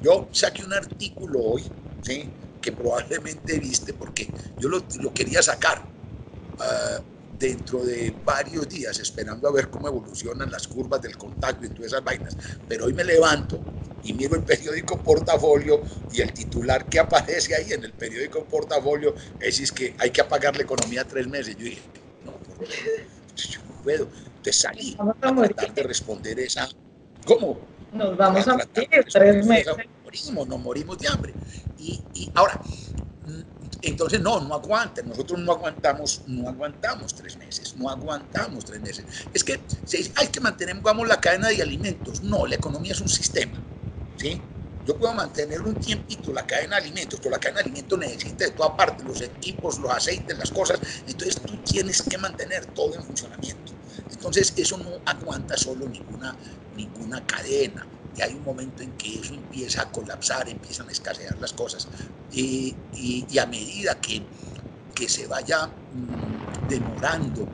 Yo 0.00 0.30
saqué 0.32 0.64
un 0.64 0.72
artículo 0.72 1.40
hoy, 1.40 1.70
¿sí? 2.00 2.30
que 2.60 2.72
probablemente 2.72 3.58
viste 3.58 3.94
porque 3.94 4.34
yo 4.58 4.68
lo, 4.68 4.86
lo 5.00 5.14
quería 5.14 5.42
sacar 5.42 5.88
uh, 6.58 7.02
dentro 7.38 7.84
de 7.84 8.14
varios 8.24 8.68
días, 8.68 8.98
esperando 8.98 9.48
a 9.48 9.52
ver 9.52 9.70
cómo 9.70 9.88
evolucionan 9.88 10.50
las 10.50 10.66
curvas 10.66 11.00
del 11.00 11.16
contacto 11.16 11.64
y 11.64 11.68
todas 11.68 11.92
esas 11.92 12.04
vainas. 12.04 12.36
Pero 12.66 12.86
hoy 12.86 12.92
me 12.92 13.04
levanto 13.04 13.60
y 14.02 14.12
miro 14.12 14.34
el 14.36 14.42
periódico 14.42 14.98
Portafolio 14.98 15.82
y 16.12 16.20
el 16.20 16.32
titular 16.32 16.86
que 16.86 16.98
aparece 16.98 17.54
ahí 17.54 17.72
en 17.72 17.84
el 17.84 17.92
periódico 17.92 18.44
Portafolio 18.44 19.14
es, 19.40 19.70
que 19.72 19.94
hay 19.98 20.10
que 20.10 20.20
apagar 20.20 20.56
la 20.56 20.62
economía 20.62 21.04
tres 21.04 21.26
meses. 21.26 21.56
Yo 21.56 21.64
dije, 21.64 21.82
no, 22.24 22.32
yo 23.36 23.60
no 23.68 23.82
puedo. 23.82 24.08
Te 24.42 24.52
salí 24.52 24.96
a, 24.98 25.32
tratar 25.34 25.74
de 25.74 25.82
responder 25.82 26.38
esa. 26.40 26.68
¿Cómo? 27.24 27.60
Nos 27.92 28.16
vamos 28.16 28.46
a, 28.48 28.52
morir 28.56 29.06
tres 29.12 29.46
meses. 29.46 29.74
Morimos, 30.04 30.48
nos 30.48 30.60
morimos 30.60 30.98
de 30.98 31.08
hambre. 31.08 31.34
Y, 31.78 32.00
y 32.14 32.30
ahora, 32.34 32.60
entonces, 33.82 34.20
no, 34.20 34.40
no 34.40 34.54
aguanten. 34.54 35.08
Nosotros 35.08 35.38
no 35.40 35.52
aguantamos, 35.52 36.22
no 36.26 36.48
aguantamos 36.48 37.14
tres 37.14 37.36
meses, 37.36 37.76
no 37.76 37.88
aguantamos 37.88 38.64
tres 38.64 38.80
meses. 38.80 39.04
Es 39.32 39.44
que 39.44 39.60
se 39.84 40.12
hay 40.16 40.28
que 40.28 40.40
mantener, 40.40 40.76
vamos, 40.80 41.06
la 41.06 41.20
cadena 41.20 41.48
de 41.48 41.62
alimentos. 41.62 42.22
No, 42.22 42.46
la 42.46 42.56
economía 42.56 42.92
es 42.92 43.00
un 43.00 43.08
sistema. 43.08 43.62
¿sí? 44.16 44.40
Yo 44.84 44.98
puedo 44.98 45.12
mantener 45.14 45.60
un 45.62 45.78
tiempito 45.78 46.32
la 46.32 46.46
cadena 46.46 46.76
de 46.76 46.82
alimentos, 46.82 47.20
pero 47.20 47.32
la 47.32 47.38
cadena 47.38 47.60
de 47.60 47.64
alimentos 47.66 47.98
necesita 47.98 48.44
de 48.46 48.52
toda 48.52 48.76
parte 48.76 49.04
los 49.04 49.20
equipos, 49.20 49.78
los 49.78 49.92
aceites, 49.92 50.36
las 50.38 50.50
cosas. 50.50 50.80
Entonces 51.06 51.40
tú 51.42 51.62
tienes 51.62 52.02
que 52.02 52.18
mantener 52.18 52.66
todo 52.66 52.94
en 52.94 53.04
funcionamiento. 53.04 53.77
Entonces 54.28 54.52
eso 54.58 54.76
no 54.76 55.00
aguanta 55.06 55.56
solo 55.56 55.88
ninguna, 55.88 56.36
ninguna 56.72 57.24
cadena. 57.24 57.88
Y 58.14 58.20
hay 58.20 58.34
un 58.34 58.42
momento 58.42 58.82
en 58.82 58.92
que 58.92 59.20
eso 59.20 59.32
empieza 59.34 59.82
a 59.82 59.90
colapsar, 59.90 60.48
empiezan 60.50 60.86
a 60.88 60.92
escasear 60.92 61.38
las 61.38 61.54
cosas. 61.54 61.88
y, 62.30 63.38
a 63.38 63.46
medida 63.46 63.98
que, 64.00 64.28
que 64.94 65.08
se 65.08 65.26
vaya 65.26 65.66
mm, 65.92 66.36
demorando 66.60 67.48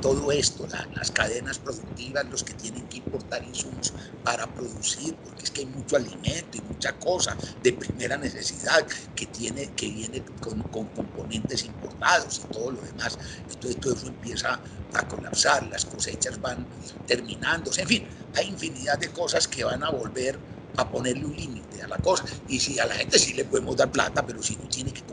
todo 0.00 0.32
esto, 0.32 0.66
las 0.92 1.10
cadenas 1.10 1.58
productivas, 1.58 2.26
los 2.26 2.44
que 2.44 2.54
tienen 2.54 2.86
que 2.88 2.98
importar 2.98 3.42
insumos 3.44 3.94
para 4.22 4.52
producir, 4.52 5.16
porque 5.22 5.44
es 5.44 5.50
que 5.50 5.62
hay 5.62 5.66
mucho 5.66 5.96
alimento 5.96 6.58
y 6.58 6.62
mucha 6.62 6.98
cosa 6.98 7.36
de 7.62 7.72
primera 7.72 8.16
necesidad 8.16 8.86
que, 9.14 9.26
tiene, 9.26 9.72
que 9.74 9.88
viene 9.88 10.24
con, 10.40 10.62
componentes 10.62 11.64
importados 11.64 12.38
y 12.40 12.44
todo 12.44 12.70
lo 12.70 12.82
demás. 12.82 13.18
Entonces 13.48 13.80
todo 13.80 13.94
eso 13.94 14.08
empieza 14.08 14.62
a 14.92 15.08
colapsar, 15.08 15.66
las 15.68 15.84
cosechas 15.84 16.40
van 16.40 16.68
terminándose, 17.06 17.82
en 17.82 17.88
fin, 17.88 18.08
hay 18.34 18.48
infinidad 18.48 18.98
de 18.98 19.10
cosas 19.10 19.48
que 19.48 19.64
van 19.64 19.82
a 19.82 19.90
volver 19.90 20.38
a 20.76 20.90
ponerle 20.90 21.24
un 21.24 21.36
límite 21.36 21.82
a 21.82 21.88
la 21.88 21.98
cosa. 21.98 22.24
Y 22.46 22.60
si 22.60 22.78
a 22.78 22.86
la 22.86 22.94
gente 22.94 23.18
sí 23.18 23.32
le 23.34 23.44
podemos 23.44 23.76
dar 23.76 23.90
plata, 23.90 24.26
pero 24.26 24.42
si 24.42 24.56
no 24.56 24.68
tiene 24.68 24.92
que, 24.92 25.04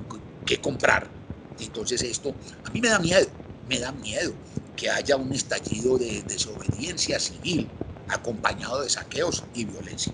que 0.46 0.60
comprar, 0.60 1.12
entonces 1.58 2.02
esto 2.02 2.36
a 2.64 2.70
mí 2.72 2.82
me 2.82 2.90
da 2.90 3.00
miedo, 3.00 3.28
me 3.68 3.80
da 3.80 3.92
miedo 3.92 4.34
que 4.82 4.90
haya 4.90 5.16
un 5.16 5.32
estallido 5.32 6.00
de 6.00 6.24
desobediencia 6.24 7.20
civil 7.20 7.70
acompañado 8.08 8.82
de 8.82 8.90
saqueos 8.90 9.44
y 9.54 9.66
violencia. 9.66 10.12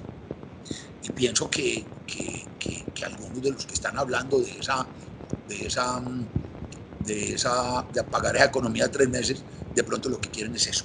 Y 1.02 1.10
pienso 1.12 1.50
que, 1.50 1.86
que, 2.06 2.46
que, 2.94 3.06
algunos 3.06 3.42
de 3.42 3.52
los 3.52 3.66
que 3.66 3.76
están 3.76 3.98
hablando 3.98 4.42
de 4.42 4.52
esa, 4.60 4.86
de 5.48 5.68
esa, 5.68 6.04
de 7.00 7.34
esa, 7.34 7.88
de 7.94 8.02
apagar 8.02 8.36
esa 8.36 8.44
economía 8.44 8.92
tres 8.92 9.08
meses, 9.08 9.42
de 9.74 9.84
pronto 9.86 10.10
lo 10.10 10.20
que 10.20 10.30
quieren 10.30 10.54
es 10.54 10.68
eso. 10.68 10.84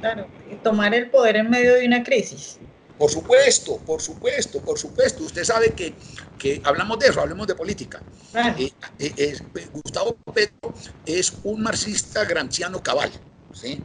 Claro, 0.00 0.30
tomar 0.62 0.94
el 0.94 1.10
poder 1.10 1.36
en 1.36 1.50
medio 1.50 1.74
de 1.74 1.86
una 1.86 2.02
crisis. 2.02 2.58
Por 2.98 3.10
supuesto, 3.10 3.78
por 3.84 4.02
supuesto, 4.02 4.60
por 4.60 4.76
supuesto. 4.76 5.22
Usted 5.22 5.44
sabe 5.44 5.72
que, 5.72 5.96
que 6.36 6.60
hablamos 6.64 6.98
de 6.98 7.06
eso, 7.06 7.20
hablemos 7.20 7.46
de 7.46 7.54
política. 7.54 8.02
Eh, 8.34 8.72
eh, 8.98 9.68
Gustavo 9.72 10.18
Petro 10.34 10.74
es 11.04 11.34
un 11.44 11.62
marxista 11.62 12.24
granciano 12.24 12.82
cabal, 12.82 13.12
¿sí? 13.52 13.80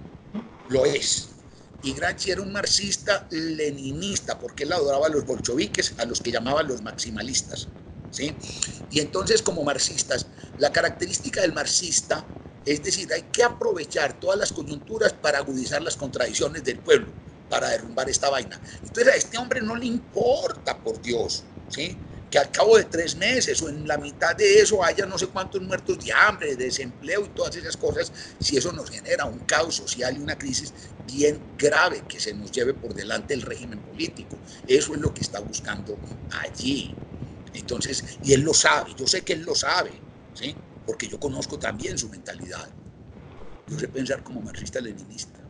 Lo 0.67 0.85
es. 0.85 1.29
Y 1.83 1.93
Gramsci 1.93 2.31
era 2.31 2.41
un 2.41 2.51
marxista 2.51 3.27
leninista, 3.29 4.39
porque 4.39 4.63
él 4.63 4.73
adoraba 4.73 5.05
a 5.05 5.09
los 5.09 5.25
bolcheviques, 5.25 5.93
a 5.97 6.05
los 6.05 6.19
que 6.19 6.31
llamaban 6.31 6.67
los 6.67 6.81
maximalistas, 6.81 7.69
¿sí? 8.09 8.35
Y 8.89 8.99
entonces, 8.99 9.43
como 9.43 9.63
marxistas, 9.63 10.27
la 10.57 10.71
característica 10.71 11.41
del 11.41 11.53
marxista 11.53 12.25
es 12.65 12.81
decir, 12.81 13.11
hay 13.11 13.23
que 13.23 13.43
aprovechar 13.43 14.17
todas 14.21 14.39
las 14.39 14.53
coyunturas 14.53 15.11
para 15.11 15.39
agudizar 15.39 15.81
las 15.81 15.97
contradicciones 15.97 16.63
del 16.63 16.79
pueblo 16.79 17.11
para 17.53 17.69
derrumbar 17.69 18.09
esta 18.09 18.31
vaina. 18.31 18.59
Entonces 18.83 19.13
a 19.13 19.15
este 19.15 19.37
hombre 19.37 19.61
no 19.61 19.75
le 19.75 19.85
importa, 19.85 20.81
por 20.81 20.99
Dios, 20.99 21.45
¿sí? 21.67 21.95
que 22.27 22.39
al 22.39 22.49
cabo 22.49 22.77
de 22.77 22.85
tres 22.85 23.15
meses 23.15 23.61
o 23.61 23.69
en 23.69 23.87
la 23.87 23.99
mitad 23.99 24.35
de 24.35 24.59
eso 24.59 24.83
haya 24.83 25.05
no 25.05 25.19
sé 25.19 25.27
cuántos 25.27 25.61
muertos 25.61 25.99
de 26.03 26.11
hambre, 26.11 26.55
de 26.55 26.65
desempleo 26.65 27.23
y 27.23 27.29
todas 27.29 27.55
esas 27.55 27.77
cosas, 27.77 28.11
si 28.39 28.57
eso 28.57 28.71
nos 28.71 28.89
genera 28.89 29.25
un 29.25 29.41
caos 29.41 29.75
social 29.75 30.17
y 30.17 30.19
una 30.19 30.35
crisis 30.35 30.73
bien 31.05 31.53
grave 31.55 32.05
que 32.07 32.19
se 32.19 32.33
nos 32.33 32.51
lleve 32.51 32.73
por 32.73 32.95
delante 32.95 33.35
el 33.35 33.43
régimen 33.43 33.83
político. 33.83 34.41
Eso 34.65 34.95
es 34.95 34.99
lo 34.99 35.13
que 35.13 35.21
está 35.21 35.39
buscando 35.39 36.01
allí. 36.29 36.99
Entonces, 37.53 38.03
y 38.23 38.33
él 38.33 38.41
lo 38.41 38.55
sabe, 38.55 38.95
yo 38.97 39.05
sé 39.05 39.23
que 39.23 39.33
él 39.33 39.43
lo 39.43 39.53
sabe, 39.53 39.91
¿sí? 40.33 40.57
porque 40.83 41.07
yo 41.07 41.19
conozco 41.19 41.59
también 41.59 41.99
su 41.99 42.09
mentalidad. 42.09 42.67
Yo 43.67 43.77
sé 43.77 43.89
pensar 43.89 44.23
como 44.23 44.41
marxista-leninista. 44.41 45.42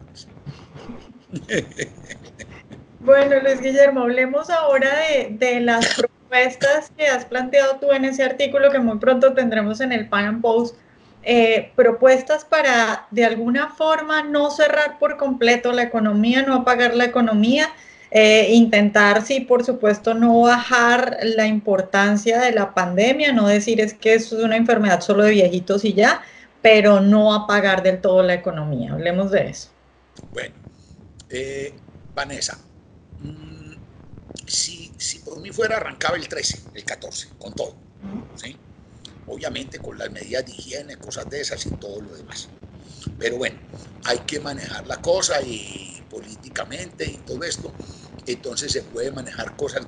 Bueno, 3.00 3.36
Luis 3.42 3.60
Guillermo, 3.60 4.02
hablemos 4.02 4.50
ahora 4.50 4.90
de, 5.30 5.60
las 5.60 5.96
propuestas 5.96 6.92
que 6.96 7.08
has 7.08 7.26
planteado 7.26 7.78
tú 7.82 7.92
en 7.92 8.06
ese 8.06 8.24
artículo 8.24 8.72
que 8.72 8.80
muy 8.80 8.98
pronto 8.98 9.34
tendremos 9.34 9.82
en 9.82 9.92
el 9.92 10.08
Pan 10.08 10.42
Post. 10.42 10.78
Eh, 11.24 11.72
propuestas 11.76 12.46
para 12.46 13.08
de 13.12 13.26
alguna 13.26 13.70
forma 13.70 14.24
no 14.24 14.52
cerrar 14.52 15.00
por 15.00 15.18
completo 15.18 15.72
la 15.72 15.84
economía, 15.84 16.44
no 16.44 16.56
apagar 16.56 16.96
la 16.96 17.06
economía, 17.06 17.70
Eh, 18.16 18.54
intentar, 18.54 19.24
sí, 19.24 19.40
por 19.40 19.64
supuesto, 19.66 20.14
no 20.14 20.42
bajar 20.42 21.18
la 21.24 21.48
importancia 21.48 22.40
de 22.40 22.52
la 22.52 22.76
pandemia, 22.76 23.32
no 23.34 23.48
decir 23.48 23.82
es 23.82 23.96
que 23.96 24.14
eso 24.14 24.38
es 24.38 24.44
una 24.44 24.56
enfermedad 24.56 25.02
solo 25.02 25.24
de 25.24 25.32
viejitos 25.32 25.84
y 25.84 25.94
ya, 25.94 26.22
pero 26.62 27.02
no 27.02 27.34
apagar 27.34 27.82
del 27.82 28.00
todo 28.02 28.22
la 28.22 28.36
economía. 28.36 28.94
Hablemos 28.94 29.32
de 29.32 29.50
eso. 29.50 29.70
Bueno, 30.32 30.56
eh, 31.30 31.74
Vanessa, 32.14 32.60
mm, 33.20 33.74
si, 34.46 34.92
si, 34.98 35.20
por 35.20 35.40
mí 35.40 35.52
fuera, 35.52 35.78
arrancaba 35.78 36.18
el 36.18 36.28
13, 36.28 36.62
el 36.74 36.84
14, 36.84 37.30
con 37.38 37.54
todo. 37.54 37.76
¿sí? 38.36 38.56
Obviamente 39.28 39.80
con 39.80 39.98
las 39.98 40.12
medidas 40.12 40.46
de 40.46 40.52
higiene, 40.52 40.98
cosas 40.98 41.30
de 41.30 41.42
esas 41.42 41.66
y 41.66 41.72
todo 41.72 42.02
lo 42.02 42.16
demás. 42.16 42.50
Pero 43.18 43.38
bueno, 43.38 43.58
hay 44.06 44.20
que 44.20 44.40
manejar 44.40 44.86
la 44.88 45.02
cosa 45.02 45.42
y 45.42 46.04
políticamente 46.10 47.06
y 47.06 47.18
todo 47.18 47.44
esto, 47.44 47.74
entonces 48.26 48.72
se 48.72 48.84
puede 48.84 49.12
manejar 49.12 49.56
cosas 49.56 49.88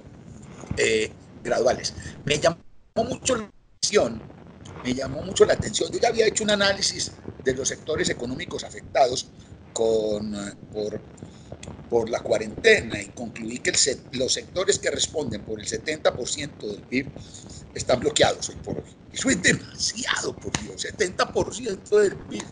eh, 0.77 1.11
graduales. 1.43 1.93
Me 2.25 2.39
llamó 2.39 2.57
mucho 2.95 3.35
la 3.35 3.49
atención, 3.77 4.21
me 4.83 4.93
llamó 4.93 5.21
mucho 5.21 5.45
la 5.45 5.53
atención, 5.53 5.91
yo 5.91 5.99
ya 5.99 6.09
había 6.09 6.27
hecho 6.27 6.43
un 6.43 6.51
análisis 6.51 7.13
de 7.43 7.53
los 7.53 7.67
sectores 7.67 8.09
económicos 8.09 8.63
afectados 8.63 9.27
con, 9.75 10.33
eh, 10.33 10.53
por, 10.71 11.01
por 11.89 12.09
la 12.09 12.21
cuarentena 12.21 13.01
y 13.01 13.07
concluí 13.07 13.59
que 13.59 13.73
los 14.13 14.33
sectores 14.33 14.79
que 14.79 14.89
responden 14.89 15.41
por 15.41 15.59
el 15.59 15.67
70% 15.67 16.57
del 16.59 16.81
PIB 16.83 17.11
están 17.73 17.99
bloqueados 17.99 18.49
hoy 18.49 18.55
por 18.63 18.77
hoy. 18.77 18.95
Eso 19.11 19.29
es 19.29 19.41
demasiado, 19.41 20.33
por 20.33 20.57
Dios, 20.61 20.85
70% 20.85 21.89
del 21.99 22.15
PIB. 22.15 22.45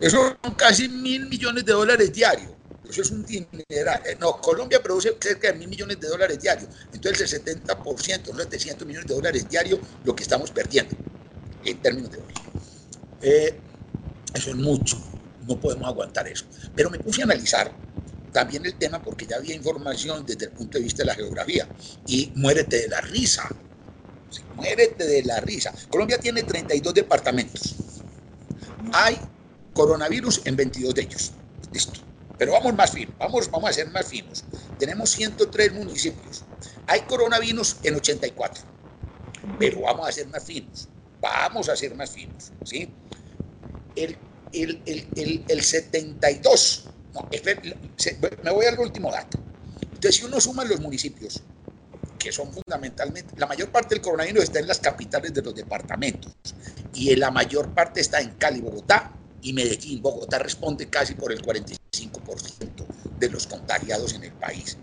Eso 0.00 0.34
son 0.42 0.54
casi 0.54 0.88
mil 0.88 1.26
millones 1.28 1.66
de 1.66 1.72
dólares 1.72 2.10
diarios. 2.10 2.50
Eso 2.88 3.02
es 3.02 3.10
un 3.10 3.22
dineral. 3.24 4.02
Eh, 4.06 4.16
no, 4.18 4.40
Colombia 4.40 4.82
produce 4.82 5.14
cerca 5.20 5.52
de 5.52 5.58
mil 5.58 5.68
millones 5.68 6.00
de 6.00 6.08
dólares 6.08 6.40
diarios. 6.40 6.70
Entonces 6.94 7.30
el 7.30 7.44
70%, 7.44 8.32
los 8.32 8.44
700 8.44 8.86
millones 8.86 9.06
de 9.06 9.14
dólares 9.14 9.46
diarios, 9.46 9.78
lo 10.04 10.16
que 10.16 10.22
estamos 10.22 10.50
perdiendo 10.50 10.96
en 11.66 11.82
términos 11.82 12.10
de 12.10 12.16
hoy. 12.16 12.34
Eh, 13.20 13.60
eso 14.34 14.50
es 14.50 14.56
mucho. 14.56 14.98
No 15.46 15.58
podemos 15.58 15.88
aguantar 15.88 16.28
eso. 16.28 16.44
Pero 16.74 16.90
me 16.90 16.98
puse 16.98 17.22
a 17.22 17.24
analizar 17.24 17.72
también 18.32 18.64
el 18.64 18.74
tema 18.74 19.02
porque 19.02 19.26
ya 19.26 19.36
había 19.36 19.54
información 19.54 20.24
desde 20.24 20.46
el 20.46 20.52
punto 20.52 20.78
de 20.78 20.84
vista 20.84 21.02
de 21.02 21.06
la 21.06 21.14
geografía. 21.14 21.68
Y 22.06 22.32
muérete 22.36 22.82
de 22.82 22.88
la 22.88 23.00
risa. 23.00 23.48
muérete 24.54 25.06
de 25.06 25.22
la 25.24 25.40
risa. 25.40 25.72
Colombia 25.90 26.18
tiene 26.18 26.42
32 26.42 26.94
departamentos. 26.94 27.74
Hay 28.92 29.18
coronavirus 29.74 30.42
en 30.44 30.56
22 30.56 30.94
de 30.94 31.02
ellos. 31.02 31.32
Listo. 31.72 32.00
Pero 32.38 32.52
vamos 32.52 32.74
más 32.74 32.92
finos, 32.92 33.14
vamos, 33.18 33.50
vamos 33.50 33.68
a 33.68 33.72
ser 33.74 33.90
más 33.90 34.06
finos. 34.06 34.44
Tenemos 34.78 35.10
103 35.10 35.74
municipios. 35.74 36.42
Hay 36.86 37.02
coronavirus 37.02 37.76
en 37.82 37.96
84. 37.96 38.64
Pero 39.58 39.82
vamos 39.82 40.08
a 40.08 40.12
ser 40.12 40.26
más 40.28 40.42
finos. 40.42 40.88
Vamos 41.20 41.68
a 41.68 41.76
ser 41.76 41.94
más 41.94 42.10
finos. 42.10 42.50
¿sí? 42.64 42.88
El, 44.04 44.16
el, 44.86 45.08
el, 45.16 45.44
el 45.48 45.62
72. 45.62 46.86
No, 47.14 47.28
me 48.42 48.50
voy 48.50 48.66
al 48.66 48.78
último 48.78 49.10
dato. 49.10 49.38
Entonces, 49.82 50.16
si 50.16 50.24
uno 50.24 50.40
suma 50.40 50.64
los 50.64 50.80
municipios, 50.80 51.42
que 52.18 52.32
son 52.32 52.52
fundamentalmente, 52.52 53.34
la 53.36 53.46
mayor 53.46 53.70
parte 53.70 53.94
del 53.94 54.02
coronavirus 54.02 54.44
está 54.44 54.58
en 54.60 54.68
las 54.68 54.78
capitales 54.78 55.32
de 55.34 55.42
los 55.42 55.54
departamentos 55.54 56.32
y 56.94 57.14
la 57.16 57.30
mayor 57.30 57.68
parte 57.70 58.00
está 58.00 58.20
en 58.20 58.30
Cali, 58.32 58.60
Bogotá 58.60 59.12
y 59.42 59.52
Medellín, 59.52 60.02
Bogotá 60.02 60.38
responde 60.38 60.88
casi 60.88 61.14
por 61.14 61.32
el 61.32 61.42
45% 61.42 62.86
de 63.18 63.30
los 63.30 63.46
contagiados 63.46 64.14
en 64.14 64.24
el 64.24 64.32
país. 64.32 64.76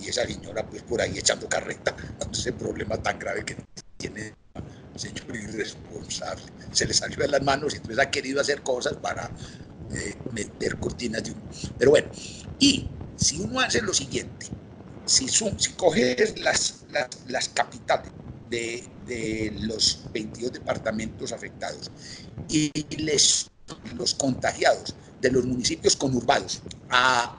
Y 0.00 0.08
esa 0.08 0.26
señora 0.26 0.64
pues 0.68 0.82
por 0.82 1.00
ahí 1.00 1.18
echando 1.18 1.48
carreta 1.48 1.96
ese 2.32 2.52
problema 2.52 3.00
tan 3.02 3.18
grave 3.18 3.44
que 3.44 3.56
tiene 3.96 4.34
señor 4.98 5.36
irresponsable. 5.36 6.44
Se 6.72 6.86
le 6.86 6.94
salió 6.94 7.18
de 7.18 7.28
las 7.28 7.42
manos 7.42 7.74
y 7.74 7.76
entonces 7.76 7.98
ha 7.98 8.10
querido 8.10 8.40
hacer 8.40 8.62
cosas 8.62 8.94
para 8.94 9.30
eh, 9.90 10.14
meter 10.32 10.76
cortinas 10.78 11.24
de 11.24 11.32
humo. 11.32 11.42
Pero 11.78 11.90
bueno, 11.92 12.08
y 12.58 12.88
si 13.16 13.40
uno 13.40 13.60
hace 13.60 13.82
lo 13.82 13.94
siguiente, 13.94 14.46
si, 15.04 15.28
si 15.28 15.72
coges 15.76 16.38
las, 16.40 16.84
las, 16.90 17.08
las 17.28 17.48
capitales 17.48 18.12
de, 18.50 18.84
de, 19.06 19.52
los 19.60 20.02
22 20.12 20.52
departamentos 20.52 21.32
afectados 21.32 21.90
y 22.48 22.70
les 22.96 23.50
los 23.96 24.14
contagiados 24.14 24.94
de 25.20 25.30
los 25.30 25.44
municipios 25.44 25.96
conurbados 25.96 26.60
a 26.90 27.36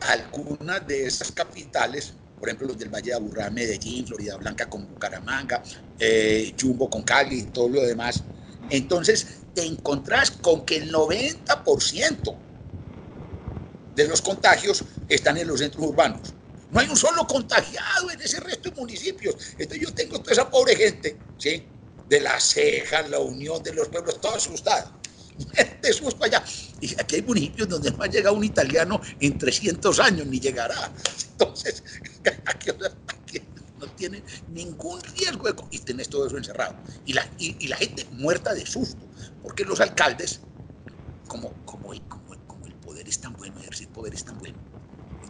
algunas 0.00 0.86
de 0.86 1.06
esas 1.06 1.32
capitales, 1.32 2.12
por 2.38 2.48
ejemplo 2.48 2.68
los 2.68 2.78
del 2.78 2.88
Valle 2.88 3.10
de 3.10 3.14
Aburrá, 3.14 3.50
Medellín, 3.50 4.06
Florida 4.06 4.36
Blanca 4.36 4.68
con 4.68 4.88
Bucaramanga, 4.88 5.62
eh, 5.98 6.54
Jumbo 6.60 6.90
con 6.90 7.02
Cali 7.02 7.38
y 7.38 7.46
todo 7.46 7.68
lo 7.68 7.82
demás, 7.82 8.24
entonces 8.68 9.26
te 9.52 9.64
encontrás 9.64 10.30
con 10.30 10.64
que 10.64 10.76
el 10.76 10.92
90% 10.92 12.40
de 13.94 14.08
los 14.08 14.20
contagios 14.20 14.84
están 15.08 15.36
en 15.38 15.46
los 15.46 15.60
centros 15.60 15.86
urbanos. 15.86 16.34
No 16.70 16.80
hay 16.80 16.88
un 16.88 16.96
solo 16.96 17.26
contagiado 17.26 18.10
en 18.10 18.20
ese 18.20 18.40
resto 18.40 18.70
de 18.70 18.76
municipios. 18.76 19.36
Entonces 19.56 19.86
yo 19.86 19.94
tengo 19.94 20.20
toda 20.20 20.32
esa 20.32 20.50
pobre 20.50 20.74
gente, 20.74 21.28
¿sí? 21.36 21.70
De 22.04 22.20
las 22.20 22.42
cejas, 22.42 23.08
la 23.08 23.20
unión 23.20 23.62
de 23.62 23.72
los 23.72 23.88
pueblos, 23.88 24.20
todo 24.20 24.38
asustado 25.38 25.74
Jesús 25.82 26.14
para 26.14 26.38
allá. 26.38 26.46
Y 26.80 27.00
aquí 27.00 27.16
hay 27.16 27.22
municipios 27.22 27.68
donde 27.68 27.90
no 27.90 28.02
ha 28.02 28.06
llegado 28.06 28.36
un 28.36 28.44
italiano 28.44 29.00
en 29.20 29.38
300 29.38 29.98
años, 30.00 30.26
ni 30.26 30.40
llegará. 30.40 30.92
Entonces, 31.32 31.82
aquí, 32.46 32.70
no 33.78 33.86
tiene 33.96 34.22
ningún 34.48 35.00
riesgo 35.02 35.50
de... 35.50 35.54
Y 35.70 35.78
tenés 35.80 36.08
todo 36.08 36.26
eso 36.26 36.38
encerrado. 36.38 36.76
Y 37.06 37.12
la, 37.12 37.28
y, 37.38 37.68
la 37.68 37.76
gente 37.76 38.06
muerta 38.12 38.54
de 38.54 38.64
susto, 38.64 39.06
porque 39.42 39.64
los 39.64 39.80
alcaldes, 39.80 40.40
como, 41.28 41.52
como, 41.64 41.88
como, 42.08 42.46
como 42.46 42.66
el 42.66 42.74
poder 42.74 43.08
es 43.08 43.20
tan 43.20 43.34
bueno, 43.34 43.58
ejercer 43.60 43.88
poder 43.88 44.14
es 44.14 44.24
tan 44.24 44.38
bueno, 44.38 44.56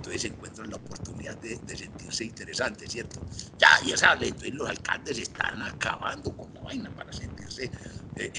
entonces 0.04 0.30
encuentran 0.30 0.68
la 0.68 0.76
oportunidad 0.76 1.34
de, 1.38 1.56
sentirse 1.74 2.24
interesante, 2.24 2.86
¿cierto? 2.86 3.20
Ya, 3.58 3.68
ya 3.86 3.96
sale, 3.96 4.28
entonces 4.28 4.54
los 4.54 4.68
alcaldes 4.68 5.18
están 5.18 5.62
acabando 5.62 6.36
con 6.36 6.52
la 6.52 6.60
vaina 6.60 6.90
para 6.94 7.10
sentirse 7.10 7.70
eh, 8.16 8.30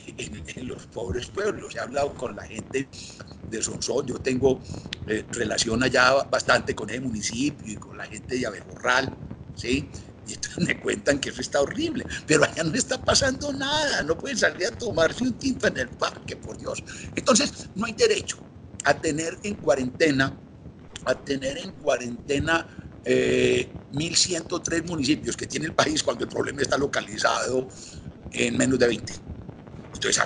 en, 0.56 0.68
los 0.68 0.86
pobres 0.86 1.26
pueblos. 1.26 1.76
He 1.76 1.80
hablado 1.80 2.14
con 2.14 2.36
la 2.36 2.44
gente 2.44 2.88
de 3.50 3.64
Sonsón, 3.64 4.06
yo 4.06 4.20
tengo 4.20 4.62
eh, 5.08 5.26
relación 5.32 5.82
allá 5.82 6.14
bastante 6.26 6.76
con 6.76 6.88
ese 6.92 7.00
municipio 7.00 7.74
y 7.74 7.78
con 7.78 7.98
la 7.98 8.06
gente 8.06 8.38
de 8.38 8.46
Abejorral, 8.46 9.18
¿sí? 9.56 9.90
Y 10.28 10.34
entonces 10.34 10.68
me 10.68 10.80
cuentan 10.80 11.20
que 11.20 11.30
eso 11.30 11.42
está 11.42 11.62
horrible, 11.62 12.06
pero 12.28 12.44
allá 12.44 12.64
no 12.64 12.76
está 12.76 13.04
pasando 13.04 13.52
nada, 13.52 14.04
no 14.04 14.16
pueden 14.16 14.38
salir 14.38 14.68
a 14.68 14.72
tomarse 14.72 15.24
un 15.24 15.34
tinto 15.34 15.68
en 15.68 15.78
el 15.78 15.90
parque, 15.90 16.36
por 16.36 16.60
Dios. 16.60 16.84
Entonces, 17.16 17.70
no 17.74 17.88
hay 17.88 17.94
derecho 17.94 18.38
a 18.84 18.94
tener 18.94 19.38
en 19.44 19.56
cuarentena 19.56 20.36
a 21.06 21.16
tener 21.16 21.58
en 21.58 21.72
cuarentena 21.72 22.68
1.103 23.06 24.74
eh, 24.74 24.82
municipios 24.82 25.38
que 25.38 25.46
tiene 25.46 25.68
el 25.68 25.74
país 25.74 26.04
cuando 26.04 26.24
el 26.24 26.30
problema 26.30 26.62
está 26.62 26.78
localizado 26.78 27.68
en 28.32 28.58
menos 28.58 28.80
de 28.80 28.88
20. 28.88 29.14
Entonces 29.94 30.24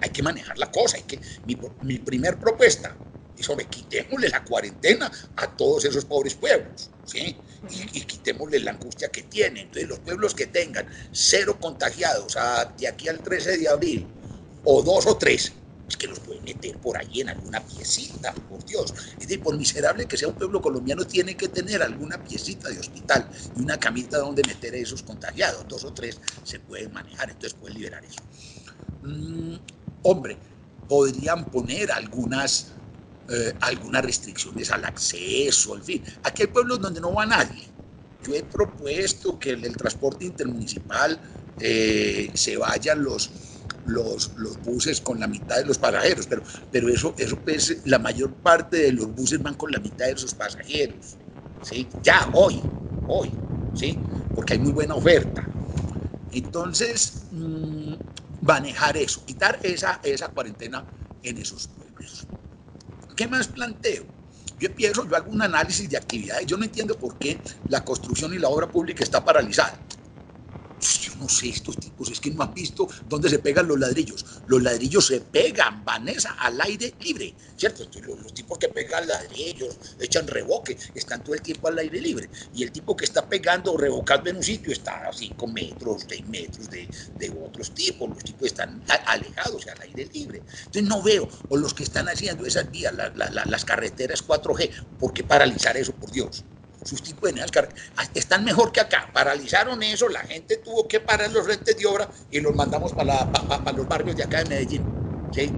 hay 0.00 0.10
que, 0.10 0.22
manejar 0.22 0.56
la 0.58 0.70
cosa. 0.70 0.96
Hay 0.96 1.02
que, 1.02 1.20
mi, 1.44 1.58
mi 1.82 1.98
primer 1.98 2.38
propuesta 2.38 2.96
es 3.36 3.46
sobre 3.46 3.66
quitémosle 3.66 4.28
la 4.28 4.44
cuarentena 4.44 5.10
a 5.36 5.56
todos 5.56 5.84
esos 5.84 6.04
pobres 6.04 6.34
pueblos, 6.34 6.90
¿sí? 7.04 7.36
Y, 7.70 7.98
y, 7.98 8.00
quitémosle 8.02 8.60
la 8.60 8.72
angustia 8.72 9.08
que 9.08 9.22
tienen. 9.22 9.64
Entonces 9.64 9.88
los 9.88 9.98
pueblos 10.00 10.34
que 10.34 10.46
tengan 10.46 10.86
cero 11.12 11.58
contagiados 11.60 12.36
de 12.78 12.88
aquí 12.88 13.08
al 13.08 13.20
13 13.22 13.58
de 13.58 13.68
abril, 13.68 14.06
o 14.64 14.82
dos 14.82 15.06
o 15.06 15.16
tres, 15.16 15.52
que 15.96 16.06
los 16.06 16.20
pueden 16.20 16.44
meter 16.44 16.78
por 16.78 16.96
ahí 16.96 17.20
en 17.20 17.30
alguna 17.30 17.60
piecita, 17.60 18.32
por 18.48 18.64
Dios. 18.64 18.92
Es 19.12 19.26
decir, 19.26 19.42
por 19.42 19.56
miserable 19.56 20.06
que 20.06 20.16
sea 20.16 20.28
un 20.28 20.34
pueblo 20.36 20.60
colombiano, 20.60 21.06
tiene 21.06 21.36
que 21.36 21.48
tener 21.48 21.82
alguna 21.82 22.22
piecita 22.22 22.68
de 22.68 22.78
hospital 22.78 23.28
y 23.54 23.62
una 23.62 23.78
camita 23.78 24.18
donde 24.18 24.42
meter 24.44 24.74
a 24.74 24.78
esos 24.78 25.02
contagiados. 25.02 25.66
Dos 25.68 25.84
o 25.84 25.92
tres 25.92 26.20
se 26.42 26.60
pueden 26.60 26.92
manejar, 26.92 27.30
entonces 27.30 27.54
pueden 27.54 27.76
liberar 27.76 28.04
eso. 28.04 28.22
Mm, 29.02 29.56
hombre, 30.02 30.38
podrían 30.88 31.50
poner 31.50 31.90
algunas, 31.92 32.72
eh, 33.28 33.54
algunas 33.60 34.04
restricciones 34.04 34.70
al 34.70 34.84
acceso, 34.84 35.76
en 35.76 35.84
fin. 35.84 36.04
Aquí 36.22 36.42
hay 36.42 36.48
pueblos 36.48 36.80
donde 36.80 37.00
no 37.00 37.12
va 37.14 37.26
nadie. 37.26 37.72
Yo 38.20 38.34
he 38.34 38.44
propuesto 38.44 39.38
que 39.38 39.50
el, 39.50 39.64
el 39.64 39.76
transporte 39.76 40.24
intermunicipal 40.24 41.20
eh, 41.58 42.30
se 42.34 42.56
vayan 42.56 43.02
los 43.02 43.30
los, 43.84 44.32
los 44.36 44.60
buses 44.60 45.00
con 45.00 45.18
la 45.20 45.26
mitad 45.26 45.56
de 45.56 45.64
los 45.64 45.78
pasajeros, 45.78 46.26
pero, 46.26 46.42
pero 46.70 46.88
eso, 46.88 47.14
eso 47.18 47.38
pues, 47.40 47.82
la 47.84 47.98
mayor 47.98 48.34
parte 48.34 48.78
de 48.78 48.92
los 48.92 49.14
buses 49.14 49.42
van 49.42 49.54
con 49.54 49.70
la 49.70 49.78
mitad 49.80 50.06
de 50.06 50.12
esos 50.12 50.34
pasajeros, 50.34 51.18
¿sí? 51.60 51.88
Ya, 52.02 52.30
hoy, 52.32 52.62
hoy, 53.06 53.32
¿sí? 53.72 54.04
Porque 54.34 54.54
hay 54.54 54.58
muy 54.58 54.72
buena 54.72 54.94
oferta. 54.94 55.48
Entonces, 56.30 57.26
mm, 57.30 57.94
manejar 58.40 58.96
eso, 58.96 59.24
quitar 59.24 59.58
esa, 59.62 60.00
esa 60.02 60.28
cuarentena 60.28 60.86
en 61.22 61.38
esos 61.38 61.68
pueblos. 61.68 62.26
¿Qué 63.16 63.28
más 63.28 63.48
planteo? 63.48 64.06
yo 64.62 64.68
empiezo, 64.68 65.08
yo 65.08 65.16
hago 65.16 65.30
un 65.30 65.42
análisis 65.42 65.90
de 65.90 65.96
actividades, 65.96 66.46
yo 66.46 66.56
no 66.56 66.64
entiendo 66.64 66.96
por 66.96 67.18
qué 67.18 67.40
la 67.66 67.84
construcción 67.84 68.32
y 68.32 68.38
la 68.38 68.48
obra 68.48 68.70
pública 68.70 69.02
está 69.02 69.24
paralizada. 69.24 69.76
Yo 70.82 71.14
no 71.14 71.28
sé, 71.28 71.48
estos 71.48 71.78
tipos 71.78 72.10
es 72.10 72.18
que 72.18 72.32
no 72.32 72.42
han 72.42 72.52
visto 72.52 72.88
dónde 73.08 73.28
se 73.28 73.38
pegan 73.38 73.68
los 73.68 73.78
ladrillos. 73.78 74.24
Los 74.48 74.60
ladrillos 74.60 75.06
se 75.06 75.20
pegan, 75.20 75.84
Vanessa, 75.84 76.32
al 76.32 76.60
aire 76.60 76.94
libre, 76.98 77.36
¿cierto? 77.56 77.84
Los, 78.00 78.34
tipos 78.34 78.58
que 78.58 78.68
pegan 78.68 79.06
ladrillos, 79.06 79.78
echan 80.00 80.26
reboque, 80.26 80.76
están 80.92 81.22
todo 81.22 81.34
el 81.36 81.42
tiempo 81.42 81.68
al 81.68 81.78
aire 81.78 82.00
libre. 82.00 82.28
Y 82.52 82.64
el 82.64 82.72
tipo 82.72 82.96
que 82.96 83.04
está 83.04 83.28
pegando, 83.28 83.76
revocando 83.76 84.28
en 84.28 84.36
un 84.36 84.42
sitio, 84.42 84.72
está 84.72 85.08
a 85.08 85.12
5 85.12 85.46
metros, 85.46 86.04
6 86.08 86.26
metros 86.26 86.68
de, 86.68 86.88
otros 87.46 87.72
tipos. 87.72 88.08
Los 88.08 88.24
tipos 88.24 88.48
están 88.48 88.82
alejados 89.06 89.66
al 89.68 89.80
aire 89.82 90.10
libre. 90.12 90.42
Entonces 90.66 90.82
no 90.82 91.00
veo, 91.00 91.28
o 91.48 91.56
los 91.56 91.74
que 91.74 91.84
están 91.84 92.08
haciendo 92.08 92.44
esas 92.44 92.68
vías, 92.72 92.92
las 92.92 93.64
carreteras 93.64 94.26
4G, 94.26 94.70
¿por 94.98 95.12
qué 95.12 95.22
paralizar 95.22 95.76
eso, 95.76 95.92
por 95.92 96.10
Dios? 96.10 96.44
Sus 96.84 97.02
tipos 97.02 97.32
de 97.32 97.40
ah, 97.40 98.04
están 98.14 98.44
mejor 98.44 98.72
que 98.72 98.80
acá. 98.80 99.08
Paralizaron 99.12 99.82
eso, 99.82 100.08
la 100.08 100.20
gente 100.20 100.56
tuvo 100.58 100.88
que 100.88 101.00
parar 101.00 101.30
los 101.30 101.46
rentes 101.46 101.76
de 101.76 101.86
obra 101.86 102.08
y 102.30 102.40
los 102.40 102.54
mandamos 102.54 102.92
para, 102.92 103.30
los 103.76 103.88
barrios 103.88 104.16
de 104.16 104.24
acá 104.24 104.38
de 104.38 104.48
Medellín. 104.48 104.82
¿sí? 105.30 105.52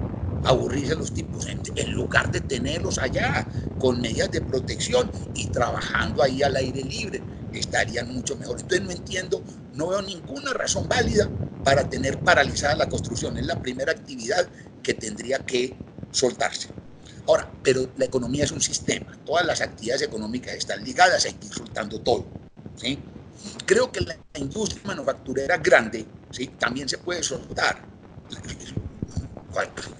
Aburrirse 0.44 0.94
los 0.94 1.12
tipos, 1.12 1.46
en, 1.46 1.62
en, 1.74 1.92
lugar 1.92 2.30
de 2.30 2.40
tenerlos 2.40 2.98
allá 2.98 3.48
con 3.78 4.00
medidas 4.00 4.30
de 4.30 4.42
protección 4.42 5.10
y 5.34 5.46
trabajando 5.46 6.22
ahí 6.22 6.42
al 6.42 6.56
aire 6.56 6.82
libre, 6.82 7.22
estarían 7.52 8.12
mucho 8.12 8.36
mejor. 8.36 8.60
Entonces 8.60 8.86
no 8.86 8.92
entiendo, 8.92 9.42
no 9.72 9.88
veo 9.88 10.02
ninguna 10.02 10.52
razón 10.52 10.88
válida 10.88 11.30
para 11.62 11.88
tener 11.88 12.22
paralizada 12.22 12.74
la 12.76 12.88
construcción. 12.88 13.38
Es 13.38 13.46
la 13.46 13.60
primera 13.60 13.92
actividad 13.92 14.46
que 14.82 14.94
tendría 14.94 15.38
que 15.38 15.74
soltarse. 16.10 16.68
Ahora, 17.26 17.50
pero 17.62 17.88
la 17.96 18.04
economía 18.04 18.44
es 18.44 18.52
un 18.52 18.60
sistema, 18.60 19.16
todas 19.24 19.46
las 19.46 19.60
actividades 19.60 20.02
económicas 20.02 20.54
están 20.54 20.84
ligadas, 20.84 21.24
hay 21.24 21.32
que 21.32 21.46
ir 21.46 21.54
soltando 21.54 21.98
todo. 22.00 22.26
¿sí? 22.76 22.98
Creo 23.64 23.90
que 23.90 24.00
la 24.02 24.16
industria 24.34 24.82
manufacturera 24.84 25.56
grande 25.56 26.04
¿sí? 26.30 26.48
también 26.58 26.88
se 26.88 26.98
puede 26.98 27.22
soltar. 27.22 27.82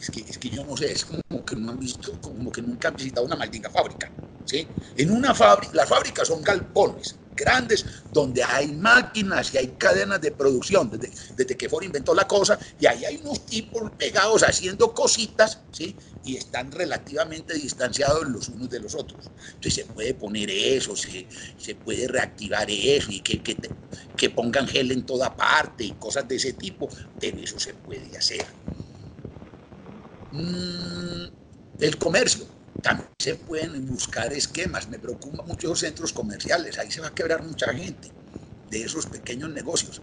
Es 0.00 0.10
que, 0.10 0.20
es 0.20 0.37
que 0.37 0.50
yo 0.50 0.64
no 0.64 0.76
sé, 0.76 0.92
es 0.92 1.04
como 1.04 1.44
que 1.44 1.56
no 1.56 1.70
han 1.70 1.78
visto, 1.78 2.12
como 2.20 2.50
que 2.52 2.60
nunca 2.60 2.88
han 2.88 2.96
visitado 2.96 3.24
una 3.24 3.37
maldita 3.37 3.70
fábrica. 3.70 4.10
¿sí? 4.44 4.66
En 4.96 5.10
una 5.10 5.34
fábrica, 5.34 5.72
las 5.74 5.88
fábricas 5.88 6.28
son 6.28 6.42
galpones, 6.42 7.16
grandes 7.35 7.85
donde 8.09 8.42
hay 8.42 8.68
máquinas 8.73 9.53
y 9.53 9.59
hay 9.59 9.68
cadenas 9.77 10.20
de 10.20 10.31
producción 10.33 10.90
desde, 10.90 11.57
que 11.57 11.68
Ford 11.68 11.85
inventó 11.85 12.14
la 12.14 12.27
cosa 12.27 12.59
y 12.79 12.87
ahí 12.87 13.05
hay 13.05 13.16
unos 13.16 13.47
tipos 13.47 13.90
pegados 13.92 14.42
haciendo 14.42 14.92
cositas 14.94 15.61
¿sí? 15.70 15.99
y 16.23 16.37
están 16.37 16.73
relativamente 16.73 17.55
distanciados 17.55 18.29
los 18.29 18.49
unos 18.49 18.70
de 18.70 18.81
los 18.81 18.94
otros. 18.94 19.31
Entonces 19.55 19.75
se 19.75 19.85
puede 19.87 20.14
poner 20.14 20.51
eso, 20.51 20.97
se, 20.97 21.29
se 21.57 21.75
puede 21.75 22.09
reactivar 22.09 22.70
eso 22.70 23.11
y 23.11 23.20
que, 23.20 23.42
que, 23.42 23.61
que 24.16 24.31
pongan 24.31 24.66
gel 24.66 24.92
en 24.92 25.05
toda 25.07 25.37
parte 25.37 25.85
y 25.85 25.94
cosas 25.94 26.27
de 26.29 26.37
ese 26.37 26.55
tipo, 26.55 26.88
pero 27.18 27.38
eso 27.38 27.59
se 27.59 27.75
puede 27.75 28.16
hacer. 28.16 28.47
Mm, 30.31 31.27
el 31.79 31.99
comercio 31.99 32.53
también 32.82 33.08
se 33.18 33.34
pueden 33.37 33.87
buscar 33.87 34.32
esquemas. 34.32 34.88
Me 34.88 34.98
preocupa 34.98 35.42
mucho 35.44 35.68
los 35.68 35.80
centros 35.80 36.12
comerciales. 36.12 36.78
Ahí 36.78 36.90
se 36.90 37.00
va 37.00 37.08
a 37.08 37.14
quebrar 37.14 37.42
mucha 37.42 37.72
gente 37.72 38.12
de 38.70 38.82
esos 38.82 39.06
pequeños 39.06 39.50
negocios. 39.50 40.02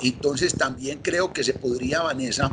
Entonces 0.00 0.56
también 0.56 1.00
creo 1.00 1.32
que 1.32 1.44
se 1.44 1.54
podría, 1.54 2.02
Vanessa, 2.02 2.52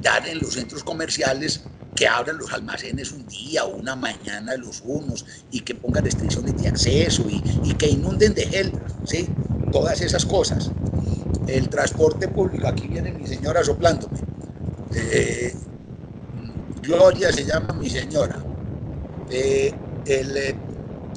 dar 0.00 0.28
en 0.28 0.38
los 0.38 0.54
centros 0.54 0.84
comerciales 0.84 1.62
que 1.94 2.06
abran 2.06 2.38
los 2.38 2.52
almacenes 2.52 3.12
un 3.12 3.26
día 3.26 3.64
o 3.64 3.76
una 3.76 3.96
mañana 3.96 4.56
los 4.56 4.82
unos 4.84 5.24
y 5.50 5.60
que 5.60 5.74
pongan 5.74 6.04
restricciones 6.04 6.56
de 6.56 6.68
acceso 6.68 7.26
y, 7.28 7.74
que 7.74 7.88
inunden 7.88 8.34
de 8.34 8.46
gel, 8.46 8.72
¿sí? 9.04 9.26
Todas 9.72 10.00
esas 10.00 10.24
cosas. 10.24 10.70
El 11.48 11.68
transporte 11.68 12.28
público, 12.28 12.68
aquí 12.68 12.86
viene 12.86 13.10
mi 13.12 13.26
señora 13.26 13.64
soplándome. 13.64 14.20
Eh, 14.94 15.52
Gloria 16.88 17.30
se 17.30 17.44
llama 17.44 17.74
mi 17.74 17.90
señora. 17.90 18.42
Eh, 19.28 19.74
eh, 20.06 20.56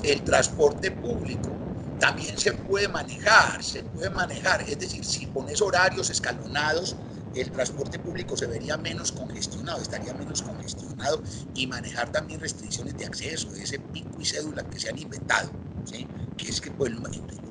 el, 0.03 0.21
transporte 0.23 0.91
público 0.91 1.49
también 1.97 2.37
se 2.37 2.51
puede 2.51 2.89
manejar, 2.89 3.63
se 3.63 3.81
puede 3.83 4.09
manejar. 4.09 4.65
Es 4.67 4.77
decir, 4.77 5.05
si 5.05 5.27
pones 5.27 5.61
horarios 5.61 6.09
escalonados, 6.09 6.97
el 7.33 7.49
transporte 7.51 7.99
público 7.99 8.35
se 8.35 8.47
vería 8.47 8.75
menos 8.75 9.13
congestionado, 9.13 9.81
estaría 9.81 10.13
menos 10.13 10.41
congestionado 10.41 11.23
y 11.55 11.67
manejar 11.67 12.11
también 12.11 12.41
restricciones 12.41 12.97
de 12.97 13.05
acceso, 13.05 13.55
ese 13.55 13.79
pico 13.79 14.19
y 14.19 14.25
cédula 14.25 14.63
que 14.63 14.77
se 14.77 14.89
han 14.89 14.99
inventado, 14.99 15.51
que 16.35 16.49
es 16.49 16.59
que 16.59 16.71
pues, 16.71 16.91
lo 16.91 16.99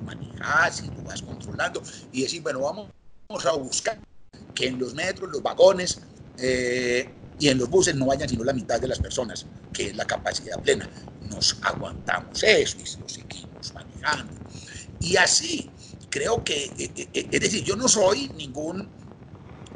manejas 0.03 0.83
y 0.83 0.89
lo 0.89 1.03
vas 1.05 1.23
controlando 1.23 1.83
y 2.13 2.25
decir, 2.25 2.43
bueno, 2.43 2.61
vamos, 2.61 2.91
a 3.47 3.53
buscar 3.53 3.99
que 4.55 4.67
en 4.67 4.79
los 4.79 4.93
metros, 4.93 5.31
los 5.31 5.43
vagones, 5.43 6.03
eh, 6.37 7.15
y 7.41 7.49
en 7.49 7.57
los 7.57 7.71
buses 7.71 7.95
no 7.95 8.05
vayan 8.05 8.29
sino 8.29 8.45
la 8.45 8.53
mitad 8.53 8.79
de 8.79 8.87
las 8.87 9.01
personas, 9.01 9.47
que 9.73 9.89
es 9.89 9.97
la 9.97 10.05
capacidad 10.05 10.61
plena. 10.61 10.89
Nos 11.21 11.57
aguantamos 11.63 12.43
eso 12.43 12.77
y 12.79 13.01
lo 13.01 13.09
seguimos 13.09 13.73
manejando. 13.73 14.39
Y 14.99 15.17
así, 15.17 15.75
creo 16.11 16.45
que, 16.45 16.65
eh, 16.65 16.93
eh, 16.95 17.11
eh, 17.15 17.29
es 17.33 17.41
decir, 17.41 17.65
yo 17.65 17.77
no 17.77 17.89
soy 17.89 18.29
ningún, 18.35 18.93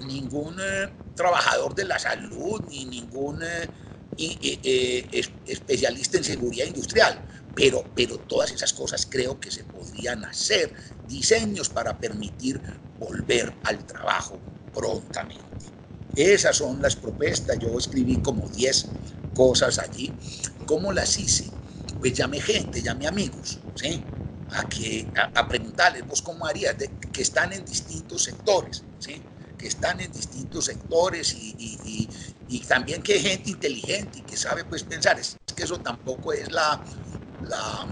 ningún 0.00 0.60
trabajador 1.14 1.74
de 1.74 1.86
la 1.86 1.98
salud, 1.98 2.62
ni 2.68 2.84
ningún 2.84 3.42
especialista 4.14 6.18
en 6.18 6.24
seguridad 6.24 6.66
industrial, 6.66 7.24
pero, 7.54 7.94
pero 7.96 8.20
todas 8.20 8.52
esas 8.52 8.74
cosas 8.74 9.06
creo 9.06 9.40
que 9.40 9.50
se 9.50 9.64
podrían 9.64 10.22
hacer, 10.26 10.74
diseños 11.02 11.70
para 11.70 11.98
permitir 11.98 12.62
volver 12.98 13.58
al 13.64 13.86
trabajo 13.86 14.44
prontamente. 14.70 15.73
Esas 16.16 16.56
son 16.56 16.80
las 16.80 16.96
propuestas. 16.96 17.58
Yo 17.58 17.76
escribí 17.78 18.16
como 18.18 18.48
10 18.48 18.86
cosas 19.34 19.78
allí. 19.78 20.12
¿Cómo 20.66 20.92
las 20.92 21.18
hice? 21.18 21.50
Pues 21.98 22.14
llamé 22.14 22.40
gente, 22.40 22.82
llamé 22.82 23.06
amigos, 23.06 23.58
¿sí? 23.74 24.02
A, 24.52 24.68
que, 24.68 25.06
a, 25.34 25.48
preguntarles, 25.48 26.06
vos 26.06 26.22
cómo 26.22 26.46
harías, 26.46 26.76
que 27.12 27.22
están 27.22 27.52
en 27.52 27.64
distintos 27.64 28.22
sectores, 28.24 28.84
¿sí? 28.98 29.20
Que 29.58 29.66
están 29.68 30.00
en 30.00 30.12
distintos 30.12 30.66
sectores 30.66 31.34
y, 31.34 32.08
también 32.68 33.02
que 33.02 33.14
hay 33.14 33.20
gente 33.20 33.50
inteligente 33.50 34.18
y 34.18 34.22
que 34.22 34.36
sabe 34.36 34.64
pues 34.64 34.84
pensar. 34.84 35.18
Es 35.18 35.36
que 35.54 35.64
eso 35.64 35.80
tampoco 35.80 36.32
es 36.32 36.50
la, 36.52 36.80
la, 37.42 37.86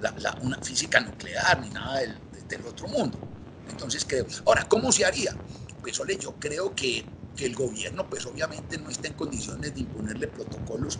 la, 0.00 0.38
una 0.40 0.58
física 0.58 1.00
nuclear 1.00 1.60
ni 1.60 1.70
nada 1.70 1.98
del, 1.98 2.16
del 2.48 2.66
otro 2.66 2.88
mundo. 2.88 3.29
Entonces 3.70 4.04
creo, 4.04 4.26
ahora, 4.46 4.66
¿cómo 4.68 4.92
se 4.92 5.04
haría? 5.04 5.36
Pues 5.80 5.98
ole, 6.00 6.18
yo 6.18 6.38
creo 6.38 6.74
que, 6.74 7.06
que, 7.34 7.46
el 7.46 7.54
gobierno 7.54 8.08
pues 8.08 8.26
obviamente 8.26 8.76
no 8.78 8.90
está 8.90 9.08
en 9.08 9.14
condiciones 9.14 9.74
de 9.74 9.80
imponerle 9.80 10.28
protocolos 10.28 10.98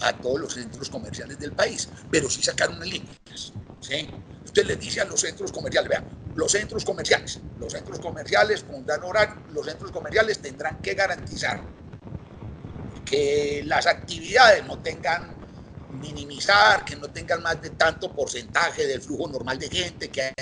a 0.00 0.20
todos 0.20 0.40
los 0.40 0.54
centros 0.54 0.88
comerciales 0.88 1.38
del 1.38 1.52
país, 1.52 1.90
pero 2.08 2.30
sí 2.30 2.42
sacar 2.42 2.70
unas 2.70 2.88
líneas. 2.88 3.52
¿sí? 3.80 4.08
Usted 4.44 4.64
le 4.64 4.76
dice 4.76 5.00
a 5.00 5.04
los 5.04 5.20
centros 5.20 5.52
comerciales, 5.52 5.88
vean, 5.88 6.04
los 6.34 6.50
centros 6.50 6.84
comerciales, 6.84 7.40
los 7.56 7.72
centros 7.72 7.98
comerciales 7.98 8.62
pondrán 8.62 9.02
horario, 9.04 9.34
los 9.48 9.66
centros 9.66 9.90
comerciales 9.90 10.40
tendrán 10.40 10.80
que 10.80 10.94
garantizar 10.94 11.72
que 13.04 13.62
las 13.64 13.86
actividades 13.86 14.64
no 14.64 14.78
tengan 14.78 15.42
minimizar, 15.92 16.84
que 16.84 16.96
no 16.96 17.10
tengan 17.10 17.42
más 17.42 17.60
de 17.60 17.70
tanto 17.70 18.14
porcentaje 18.14 18.86
del 18.86 19.02
flujo 19.02 19.28
normal 19.28 19.58
de 19.58 19.68
gente, 19.68 20.10
que 20.10 20.32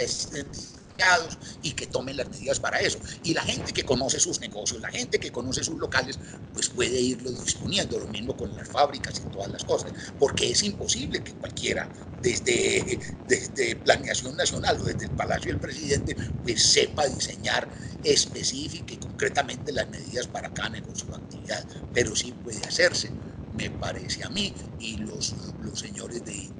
estén 1.00 1.38
y 1.62 1.72
que 1.72 1.86
tomen 1.86 2.16
las 2.16 2.28
medidas 2.28 2.60
para 2.60 2.80
eso. 2.80 3.00
Y 3.22 3.34
la 3.34 3.42
gente 3.42 3.72
que 3.72 3.84
conoce 3.84 4.20
sus 4.20 4.40
negocios, 4.40 4.80
la 4.80 4.90
gente 4.90 5.18
que 5.18 5.32
conoce 5.32 5.64
sus 5.64 5.78
locales, 5.78 6.18
pues 6.52 6.68
puede 6.68 7.00
irlo 7.00 7.30
disponiendo, 7.30 7.98
lo 7.98 8.08
mismo 8.08 8.36
con 8.36 8.54
las 8.54 8.68
fábricas 8.68 9.18
y 9.20 9.26
todas 9.26 9.50
las 9.50 9.64
cosas, 9.64 9.92
porque 10.18 10.50
es 10.50 10.62
imposible 10.62 11.22
que 11.22 11.34
cualquiera, 11.34 11.90
desde, 12.16 13.00
desde 13.26 13.76
Planeación 13.76 14.36
Nacional 14.36 14.78
o 14.80 14.84
desde 14.84 15.06
el 15.06 15.12
Palacio 15.12 15.50
del 15.52 15.60
Presidente, 15.60 16.16
pues 16.42 16.62
sepa 16.72 17.06
diseñar 17.06 17.70
específica 18.02 18.94
y 18.94 18.98
concretamente 18.98 19.72
las 19.72 19.88
medidas 19.88 20.26
para 20.28 20.52
cada 20.52 20.70
negocio 20.70 21.08
o 21.10 21.14
actividad, 21.14 21.66
pero 21.92 22.14
sí 22.16 22.32
puede 22.32 22.60
hacerse 22.66 23.18
me 23.52 23.70
parece 23.70 24.22
a 24.24 24.30
mí, 24.30 24.54
y 24.78 24.98
los, 24.98 25.36
los 25.58 25.78
señores 25.78 26.24
de, 26.24 26.54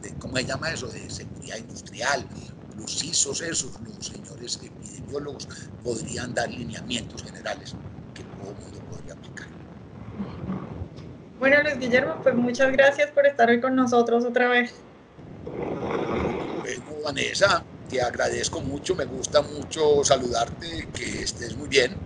de, 0.00 0.16
¿cómo 0.16 0.36
se 0.36 0.44
llama 0.44 0.70
eso?, 0.70 0.88
de 0.88 1.10
seguridad 1.10 1.56
industrial 1.56 2.28
los 2.76 2.98
CISOs 2.98 3.40
esos, 3.42 3.80
los 3.80 4.06
señores 4.06 4.58
epidemiólogos, 4.62 5.48
podrían 5.82 6.34
dar 6.34 6.50
lineamientos 6.50 7.22
generales 7.22 7.78
que 8.14 8.24
todo 8.24 8.52
el 8.52 8.56
mundo 8.58 8.80
podría 8.88 9.14
aplicar. 9.14 9.48
Bueno, 11.38 11.62
Luis 11.62 11.78
Guillermo, 11.78 12.20
pues 12.22 12.34
muchas 12.34 12.72
gracias 12.72 13.10
por 13.12 13.26
estar 13.26 13.48
hoy 13.50 13.60
con 13.60 13.76
nosotros 13.76 14.24
otra 14.24 14.48
vez. 14.48 14.86
Bueno, 15.44 16.84
Vanessa, 17.04 17.66
te 17.88 18.00
agradezco 18.02 18.60
mucho, 18.62 18.94
me 18.96 19.04
gusta 19.04 19.42
mucho 19.42 20.02
saludarte, 20.04 20.90
que 20.92 21.22
estés 21.22 21.56
muy 21.56 21.68
bien. 21.68 21.96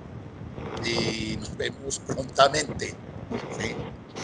y 0.83 1.37
nos 1.39 1.57
vemos 1.57 2.01
prontamente. 2.01 2.95
¿sí? 3.49 3.77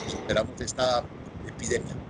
Esperamos 0.07 0.61
esta 0.61 1.07
epidemia. 1.45 2.06